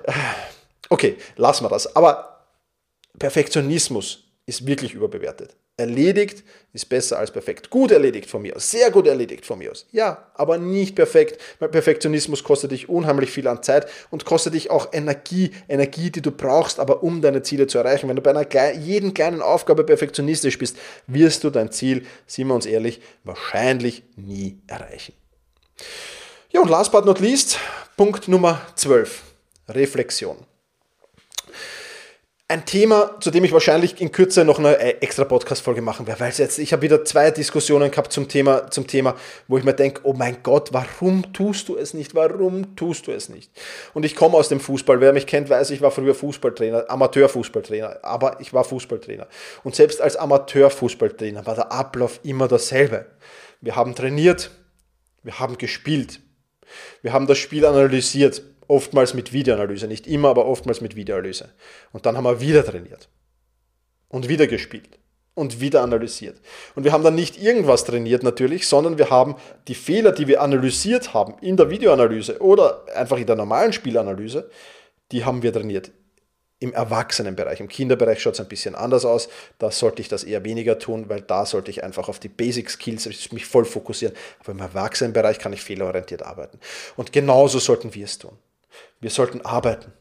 okay, 0.90 1.18
lassen 1.36 1.66
wir 1.66 1.70
das. 1.70 1.96
Aber 1.96 2.48
Perfektionismus 3.20 4.24
ist 4.46 4.66
wirklich 4.66 4.94
überbewertet. 4.94 5.56
Erledigt 5.76 6.44
ist 6.72 6.88
besser 6.88 7.18
als 7.18 7.32
perfekt. 7.32 7.72
Gut 7.72 7.92
erledigt 7.92 8.30
von 8.30 8.44
mir 8.44 8.56
aus, 8.56 8.70
sehr 8.70 8.92
gut 8.92 9.08
erledigt 9.08 9.44
von 9.44 9.58
mir 9.58 9.72
aus. 9.72 9.88
Ja, 9.92 10.30
aber 10.36 10.60
nicht 10.60 10.96
perfekt, 10.96 11.42
weil 11.58 11.70
Perfektionismus 11.70 12.44
kostet 12.44 12.72
dich 12.72 12.90
unheimlich 12.90 13.32
viel 13.32 13.48
an 13.48 13.64
Zeit 13.64 13.90
und 14.12 14.24
kostet 14.24 14.54
dich 14.54 14.70
auch 14.70 14.90
Energie, 14.94 15.50
Energie, 15.68 16.12
die 16.12 16.22
du 16.22 16.30
brauchst, 16.30 16.80
aber 16.80 17.02
um 17.02 17.24
deine 17.24 17.42
Ziele 17.42 17.66
zu 17.66 17.80
erreichen. 17.80 18.08
Wenn 18.08 18.16
du 18.16 18.22
bei 18.22 18.30
einer 18.30 18.74
jeden 18.74 19.16
kleinen 19.16 19.42
Aufgabe 19.42 19.84
perfektionistisch 19.84 20.60
bist, 20.60 20.78
wirst 21.08 21.44
du 21.44 21.50
dein 21.50 21.72
Ziel, 21.72 22.06
sind 22.28 22.48
wir 22.48 22.54
uns 22.54 22.68
ehrlich, 22.68 23.02
wahrscheinlich 23.24 24.04
nie 24.16 24.60
erreichen. 24.68 25.14
Ja, 26.52 26.62
und 26.62 26.70
last 26.70 26.92
but 26.92 27.04
not 27.06 27.20
least, 27.20 27.58
Punkt 27.98 28.28
Nummer 28.28 28.62
12, 28.76 29.24
Reflexion. 29.70 30.38
Ein 32.54 32.66
Thema, 32.66 33.20
zu 33.20 33.32
dem 33.32 33.44
ich 33.46 33.52
wahrscheinlich 33.52 34.00
in 34.00 34.12
Kürze 34.12 34.46
noch 34.46 34.60
eine 34.60 34.78
äh, 34.78 34.98
extra 35.02 35.24
Podcast-Folge 35.24 35.82
machen 35.82 36.06
werde, 36.06 36.20
weil 36.20 36.32
jetzt, 36.32 36.60
ich 36.60 36.72
habe 36.72 36.84
wieder 36.84 37.04
zwei 37.04 37.32
Diskussionen 37.32 37.89
gehabt 37.89 38.13
zum 38.13 38.28
Thema, 38.28 38.70
zum 38.70 38.86
Thema, 38.86 39.16
wo 39.48 39.58
ich 39.58 39.63
mir 39.63 39.74
denke, 39.74 40.02
oh 40.04 40.13
mein 40.13 40.44
Gott, 40.44 40.72
warum 40.72 41.34
tust 41.34 41.68
du 41.68 41.76
es 41.76 41.96
nicht? 41.96 42.13
Warum 42.13 42.76
tust 42.76 43.08
du 43.08 43.12
es 43.12 43.28
nicht? 43.28 43.50
Und 43.96 44.06
ich 44.06 44.16
komme 44.16 44.38
aus 44.38 44.50
dem 44.50 44.60
Fußball. 44.60 45.02
Wer 45.02 45.13
mich 45.13 45.26
kennt, 45.26 45.50
weiß, 45.50 45.72
ich 45.72 45.82
war 45.82 45.89
früher 45.89 46.13
Fußballtrainer, 46.13 46.92
Amateurfußballtrainer, 46.92 48.02
aber 48.04 48.39
ich 48.39 48.54
war 48.54 48.63
Fußballtrainer. 48.63 49.26
Und 49.63 49.74
selbst 49.74 50.00
als 50.00 50.16
Amateurfußballtrainer 50.16 51.48
war 51.48 51.56
der 51.56 51.72
Ablauf 51.72 52.20
immer 52.22 52.48
dasselbe. 52.48 53.08
Wir 53.62 53.76
haben 53.76 53.96
trainiert, 53.96 54.52
wir 55.24 55.39
haben 55.39 55.58
gespielt, 55.58 56.20
wir 57.02 57.13
haben 57.13 57.26
das 57.26 57.39
Spiel 57.39 57.66
analysiert, 57.66 58.44
Oftmals 58.67 59.13
mit 59.13 59.34
Videoanalyse, 59.34 59.88
nicht 59.88 60.08
immer, 60.08 60.30
aber 60.30 60.45
oftmals 60.45 60.82
mit 60.82 60.95
Videoanalyse. 60.95 61.49
Und 61.91 62.06
dann 62.06 62.17
haben 62.17 62.23
wir 62.23 62.39
wieder 62.39 62.65
trainiert 62.65 63.10
und 64.10 64.30
wieder 64.30 64.47
gespielt 64.47 64.99
und 65.36 65.60
wieder 65.60 65.82
analysiert. 65.82 66.39
Und 66.76 66.84
wir 66.84 66.91
haben 66.91 67.04
dann 67.04 67.15
nicht 67.15 67.41
irgendwas 67.41 67.86
trainiert 67.86 68.23
natürlich, 68.23 68.67
sondern 68.67 68.97
wir 68.97 69.10
haben 69.10 69.36
die 69.67 69.76
Fehler, 69.76 70.12
die 70.12 70.28
wir 70.28 70.41
analysiert 70.41 71.13
haben 71.13 71.36
in 71.41 71.58
der 71.58 71.69
Videoanalyse 71.69 72.41
oder 72.41 72.86
einfach 72.95 73.17
in 73.17 73.26
der 73.26 73.36
normalen 73.36 73.73
Spielanalyse, 73.73 74.49
die 75.12 75.26
haben 75.26 75.43
wir 75.43 75.52
trainiert 75.52 75.91
im 76.60 76.73
Erwachsenenbereich. 76.73 77.60
Im 77.60 77.67
Kinderbereich 77.67 78.21
schaut 78.21 78.36
es 78.36 78.39
ein 78.39 78.47
bisschen 78.47 78.73
anders 78.73 79.04
aus. 79.04 79.28
Da 79.58 79.69
sollte 79.69 80.02
ich 80.02 80.08
das 80.08 80.23
eher 80.23 80.45
weniger 80.45 80.80
tun, 80.80 81.10
weil 81.10 81.19
da 81.19 81.45
sollte 81.45 81.69
ich 81.69 81.84
einfach 81.84 82.08
auf 82.08 82.19
die 82.19 82.30
Basic 82.30 82.69
Skills 82.69 83.32
mich 83.34 83.45
voll 83.45 83.65
fokussieren. 83.65 84.15
Aber 84.39 84.54
im 84.54 84.60
Erwachsenenbereich 84.60 85.39
kann 85.39 85.52
ich 85.52 85.62
fehlerorientiert 85.62 86.23
arbeiten. 86.23 86.60
Und 86.95 87.12
genauso 87.12 87.60
sollten 87.60 87.93
wir 87.93 88.06
es 88.06 88.17
tun. 88.17 88.38
Wir 89.04 89.10
sollten 89.10 89.42
arbeiten. 89.42 89.92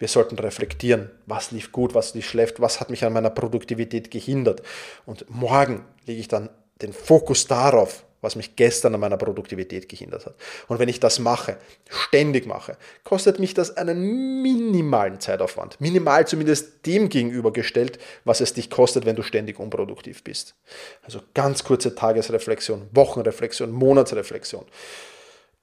Wir 0.00 0.08
sollten 0.08 0.36
reflektieren, 0.36 1.08
was 1.24 1.52
lief 1.52 1.70
gut, 1.70 1.94
was 1.94 2.14
lief 2.14 2.28
schlecht, 2.28 2.60
was 2.60 2.80
hat 2.80 2.90
mich 2.90 3.04
an 3.04 3.12
meiner 3.12 3.30
Produktivität 3.30 4.10
gehindert. 4.10 4.60
Und 5.06 5.24
morgen 5.30 5.84
lege 6.04 6.18
ich 6.18 6.26
dann 6.26 6.50
den 6.82 6.92
Fokus 6.92 7.46
darauf, 7.46 8.04
was 8.22 8.34
mich 8.34 8.56
gestern 8.56 8.92
an 8.92 9.00
meiner 9.00 9.18
Produktivität 9.18 9.88
gehindert 9.88 10.26
hat. 10.26 10.34
Und 10.66 10.80
wenn 10.80 10.88
ich 10.88 10.98
das 10.98 11.20
mache, 11.20 11.58
ständig 11.88 12.44
mache, 12.44 12.76
kostet 13.04 13.38
mich 13.38 13.54
das 13.54 13.76
einen 13.76 14.42
minimalen 14.42 15.20
Zeitaufwand. 15.20 15.80
Minimal 15.80 16.26
zumindest 16.26 16.84
dem 16.86 17.10
gegenübergestellt, 17.10 18.00
was 18.24 18.40
es 18.40 18.52
dich 18.52 18.68
kostet, 18.68 19.06
wenn 19.06 19.14
du 19.14 19.22
ständig 19.22 19.60
unproduktiv 19.60 20.24
bist. 20.24 20.56
Also 21.04 21.20
ganz 21.34 21.62
kurze 21.62 21.94
Tagesreflexion, 21.94 22.88
Wochenreflexion, 22.90 23.70
Monatsreflexion 23.70 24.64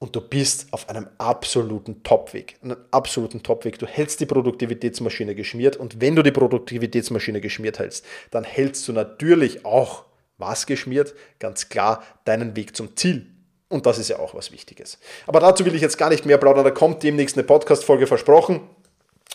und 0.01 0.15
du 0.15 0.19
bist 0.19 0.65
auf 0.71 0.89
einem 0.89 1.07
absoluten 1.19 2.01
Topweg. 2.01 2.57
Einen 2.63 2.75
absoluten 2.89 3.43
Topweg. 3.43 3.77
Du 3.77 3.85
hältst 3.85 4.19
die 4.19 4.25
Produktivitätsmaschine 4.25 5.35
geschmiert 5.35 5.77
und 5.77 6.01
wenn 6.01 6.15
du 6.15 6.23
die 6.23 6.31
Produktivitätsmaschine 6.31 7.39
geschmiert 7.39 7.77
hältst, 7.77 8.03
dann 8.31 8.43
hältst 8.43 8.87
du 8.87 8.93
natürlich 8.93 9.63
auch 9.63 10.05
was 10.39 10.65
geschmiert? 10.65 11.13
Ganz 11.37 11.69
klar 11.69 12.03
deinen 12.25 12.55
Weg 12.55 12.75
zum 12.75 12.97
Ziel. 12.97 13.27
Und 13.69 13.85
das 13.85 13.99
ist 13.99 14.07
ja 14.07 14.17
auch 14.17 14.33
was 14.33 14.51
Wichtiges. 14.51 14.97
Aber 15.27 15.39
dazu 15.39 15.65
will 15.65 15.75
ich 15.75 15.83
jetzt 15.83 15.99
gar 15.99 16.09
nicht 16.09 16.25
mehr 16.25 16.39
plaudern. 16.39 16.63
Da 16.63 16.71
kommt 16.71 17.03
demnächst 17.03 17.37
eine 17.37 17.45
Podcast-Folge 17.45 18.07
versprochen, 18.07 18.61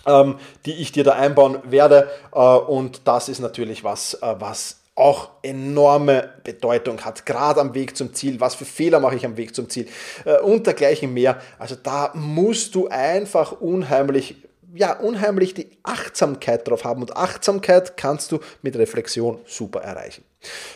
ähm, 0.04 0.34
die 0.66 0.74
ich 0.74 0.90
dir 0.90 1.04
da 1.04 1.12
einbauen 1.12 1.58
werde. 1.62 2.10
Äh, 2.34 2.40
und 2.40 3.02
das 3.04 3.28
ist 3.28 3.38
natürlich 3.38 3.84
was, 3.84 4.14
äh, 4.14 4.34
was 4.40 4.80
auch 4.96 5.28
enorme 5.42 6.32
Bedeutung 6.42 7.04
hat, 7.04 7.26
gerade 7.26 7.60
am 7.60 7.74
Weg 7.74 7.96
zum 7.96 8.14
Ziel, 8.14 8.40
was 8.40 8.54
für 8.54 8.64
Fehler 8.64 8.98
mache 8.98 9.14
ich 9.14 9.26
am 9.26 9.36
Weg 9.36 9.54
zum 9.54 9.68
Ziel 9.68 9.86
äh, 10.24 10.38
und 10.38 10.66
dergleichen 10.66 11.12
mehr. 11.12 11.38
Also 11.58 11.76
da 11.80 12.10
musst 12.14 12.74
du 12.74 12.88
einfach 12.88 13.52
unheimlich, 13.52 14.36
ja, 14.74 14.98
unheimlich 14.98 15.52
die 15.52 15.68
Achtsamkeit 15.82 16.66
drauf 16.66 16.84
haben 16.84 17.02
und 17.02 17.14
Achtsamkeit 17.14 17.98
kannst 17.98 18.32
du 18.32 18.40
mit 18.62 18.74
Reflexion 18.76 19.38
super 19.44 19.80
erreichen. 19.82 20.24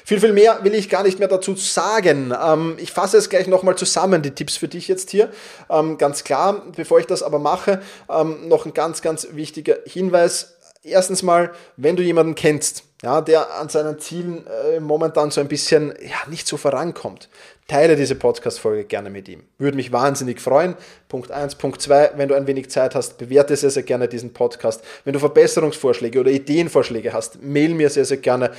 Viel, 0.05 0.21
viel 0.21 0.35
mehr 0.35 0.63
will 0.65 0.75
ich 0.75 0.91
gar 0.91 1.03
nicht 1.03 1.19
mehr 1.19 1.29
dazu 1.29 1.55
sagen. 1.55 2.35
Ähm, 2.39 2.77
ich 2.79 2.93
fasse 2.93 3.17
es 3.17 3.31
gleich 3.31 3.47
nochmal 3.47 3.77
zusammen, 3.77 4.21
die 4.21 4.33
Tipps 4.33 4.59
für 4.59 4.69
dich 4.69 4.87
jetzt 4.87 5.11
hier. 5.11 5.31
Ähm, 5.71 5.97
ganz 5.97 6.25
klar, 6.25 6.63
bevor 6.77 7.01
ich 7.01 7.07
das 7.07 7.23
aber 7.23 7.39
mache, 7.39 7.81
ähm, 8.11 8.49
noch 8.49 8.67
ein 8.67 8.75
ganz, 8.75 9.01
ganz 9.01 9.29
wichtiger 9.33 9.77
Hinweis. 9.87 10.59
Erstens 10.83 11.23
mal, 11.23 11.53
wenn 11.77 11.97
du 11.97 12.03
jemanden 12.03 12.35
kennst, 12.35 12.85
ja, 13.03 13.23
der 13.23 13.55
an 13.55 13.69
seinen 13.71 13.99
Zielen 13.99 14.47
äh, 14.47 14.79
momentan 14.79 15.31
so 15.31 15.41
ein 15.41 15.49
bisschen 15.49 15.95
ja, 16.03 16.29
nicht 16.29 16.47
so 16.47 16.59
vorankommt. 16.59 17.31
Teile 17.67 17.97
diese 17.97 18.15
Podcast-Folge 18.15 18.85
gerne 18.85 19.11
mit 19.11 19.29
ihm. 19.29 19.45
Würde 19.57 19.77
mich 19.77 19.93
wahnsinnig 19.93 20.41
freuen. 20.41 20.75
Punkt 21.09 21.31
1. 21.31 21.55
Punkt 21.55 21.81
2, 21.81 22.13
wenn 22.17 22.29
du 22.29 22.35
ein 22.35 22.47
wenig 22.47 22.69
Zeit 22.69 22.95
hast, 22.95 23.17
bewerte 23.17 23.57
sehr, 23.57 23.71
sehr 23.71 23.85
gerne 23.85 24.09
diesen 24.09 24.33
Podcast. 24.33 24.83
Wenn 25.05 25.13
du 25.13 25.21
Verbesserungsvorschläge 25.21 26.21
oder 26.21 26.31
Ideenvorschläge 26.31 27.13
hast, 27.13 27.41
mail 27.41 27.75
mir 27.75 27.89
sehr, 27.89 28.05
sehr 28.05 28.17
gerne 28.17 28.51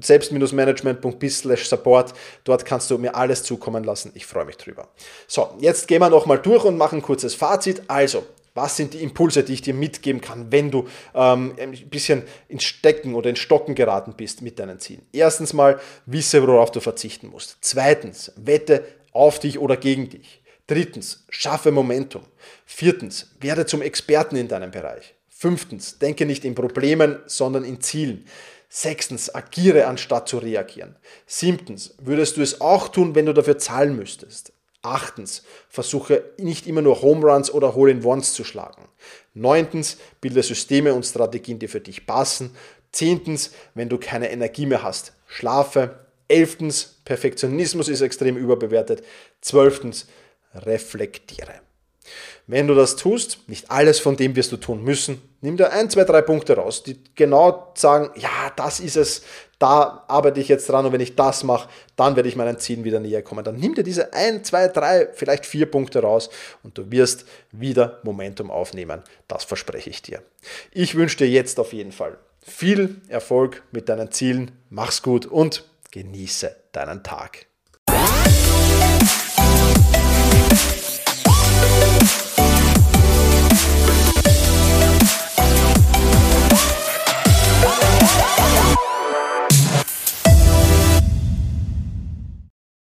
selbst-management.bis 0.00 1.40
support. 1.40 2.12
Dort 2.44 2.66
kannst 2.66 2.90
du 2.90 2.98
mir 2.98 3.16
alles 3.16 3.42
zukommen 3.42 3.84
lassen. 3.84 4.12
Ich 4.14 4.26
freue 4.26 4.44
mich 4.44 4.58
drüber. 4.58 4.88
So, 5.26 5.48
jetzt 5.60 5.88
gehen 5.88 6.02
wir 6.02 6.10
nochmal 6.10 6.38
durch 6.38 6.64
und 6.64 6.76
machen 6.76 6.98
ein 6.98 7.02
kurzes 7.02 7.34
Fazit. 7.34 7.82
Also, 7.88 8.26
was 8.58 8.76
sind 8.76 8.94
die 8.94 9.02
Impulse, 9.04 9.44
die 9.44 9.52
ich 9.52 9.62
dir 9.62 9.72
mitgeben 9.72 10.20
kann, 10.20 10.50
wenn 10.50 10.72
du 10.72 10.88
ähm, 11.14 11.54
ein 11.60 11.70
bisschen 11.88 12.24
ins 12.48 12.64
Stecken 12.64 13.14
oder 13.14 13.30
ins 13.30 13.38
Stocken 13.38 13.76
geraten 13.76 14.14
bist 14.16 14.42
mit 14.42 14.58
deinen 14.58 14.80
Zielen? 14.80 15.02
Erstens 15.12 15.52
mal, 15.52 15.78
wisse, 16.06 16.44
worauf 16.44 16.72
du 16.72 16.80
verzichten 16.80 17.28
musst. 17.28 17.58
Zweitens, 17.60 18.32
wette 18.34 18.84
auf 19.12 19.38
dich 19.38 19.60
oder 19.60 19.76
gegen 19.76 20.10
dich. 20.10 20.42
Drittens, 20.66 21.24
schaffe 21.30 21.70
Momentum. 21.70 22.22
Viertens, 22.66 23.30
werde 23.40 23.64
zum 23.64 23.80
Experten 23.80 24.34
in 24.34 24.48
deinem 24.48 24.72
Bereich. 24.72 25.14
Fünftens, 25.28 26.00
denke 26.00 26.26
nicht 26.26 26.44
in 26.44 26.56
Problemen, 26.56 27.20
sondern 27.26 27.62
in 27.64 27.80
Zielen. 27.80 28.26
Sechstens, 28.68 29.32
agiere 29.32 29.86
anstatt 29.86 30.28
zu 30.28 30.38
reagieren. 30.38 30.96
Siebtens, 31.26 31.94
würdest 32.02 32.36
du 32.36 32.42
es 32.42 32.60
auch 32.60 32.88
tun, 32.88 33.14
wenn 33.14 33.26
du 33.26 33.32
dafür 33.32 33.56
zahlen 33.56 33.94
müsstest. 33.94 34.52
Achtens, 34.82 35.42
versuche 35.68 36.22
nicht 36.38 36.66
immer 36.66 36.82
nur 36.82 37.02
Home 37.02 37.26
Runs 37.26 37.50
oder 37.50 37.74
Hole-in-Ones 37.74 38.32
zu 38.32 38.44
schlagen. 38.44 38.88
Neuntens, 39.34 39.96
bilde 40.20 40.42
Systeme 40.42 40.94
und 40.94 41.04
Strategien, 41.04 41.58
die 41.58 41.68
für 41.68 41.80
dich 41.80 42.06
passen. 42.06 42.54
Zehntens, 42.92 43.52
wenn 43.74 43.88
du 43.88 43.98
keine 43.98 44.30
Energie 44.30 44.66
mehr 44.66 44.82
hast, 44.82 45.12
schlafe. 45.26 46.06
Elftens, 46.28 47.00
Perfektionismus 47.04 47.88
ist 47.88 48.02
extrem 48.02 48.36
überbewertet. 48.36 49.04
Zwölftens, 49.40 50.06
reflektiere. 50.54 51.60
Wenn 52.46 52.66
du 52.66 52.74
das 52.74 52.96
tust, 52.96 53.40
nicht 53.46 53.70
alles 53.70 54.00
von 54.00 54.16
dem 54.16 54.34
wirst 54.34 54.52
du 54.52 54.56
tun 54.56 54.82
müssen, 54.82 55.20
nimm 55.42 55.58
dir 55.58 55.70
ein, 55.70 55.90
zwei, 55.90 56.04
drei 56.04 56.22
Punkte 56.22 56.56
raus, 56.56 56.82
die 56.82 56.98
genau 57.14 57.72
sagen, 57.76 58.10
ja, 58.18 58.50
das 58.56 58.80
ist 58.80 58.96
es, 58.96 59.22
da 59.58 60.04
arbeite 60.08 60.40
ich 60.40 60.48
jetzt 60.48 60.68
dran 60.68 60.86
und 60.86 60.92
wenn 60.92 61.00
ich 61.00 61.16
das 61.16 61.42
mache, 61.42 61.68
dann 61.96 62.16
werde 62.16 62.28
ich 62.28 62.36
meinen 62.36 62.58
Zielen 62.58 62.84
wieder 62.84 63.00
näher 63.00 63.22
kommen. 63.22 63.44
Dann 63.44 63.56
nimm 63.56 63.74
dir 63.74 63.82
diese 63.82 64.12
ein, 64.12 64.44
zwei, 64.44 64.68
drei, 64.68 65.08
vielleicht 65.12 65.46
vier 65.46 65.70
Punkte 65.70 66.00
raus 66.00 66.30
und 66.62 66.78
du 66.78 66.90
wirst 66.90 67.24
wieder 67.50 67.98
Momentum 68.04 68.50
aufnehmen. 68.50 69.02
Das 69.26 69.44
verspreche 69.44 69.90
ich 69.90 70.02
dir. 70.02 70.22
Ich 70.70 70.94
wünsche 70.94 71.18
dir 71.18 71.28
jetzt 71.28 71.58
auf 71.58 71.72
jeden 71.72 71.92
Fall 71.92 72.18
viel 72.40 73.00
Erfolg 73.08 73.62
mit 73.72 73.88
deinen 73.88 74.12
Zielen. 74.12 74.52
Mach's 74.70 75.02
gut 75.02 75.26
und 75.26 75.64
genieße 75.90 76.54
deinen 76.72 77.02
Tag. 77.02 77.46
Yeah. 88.30 88.87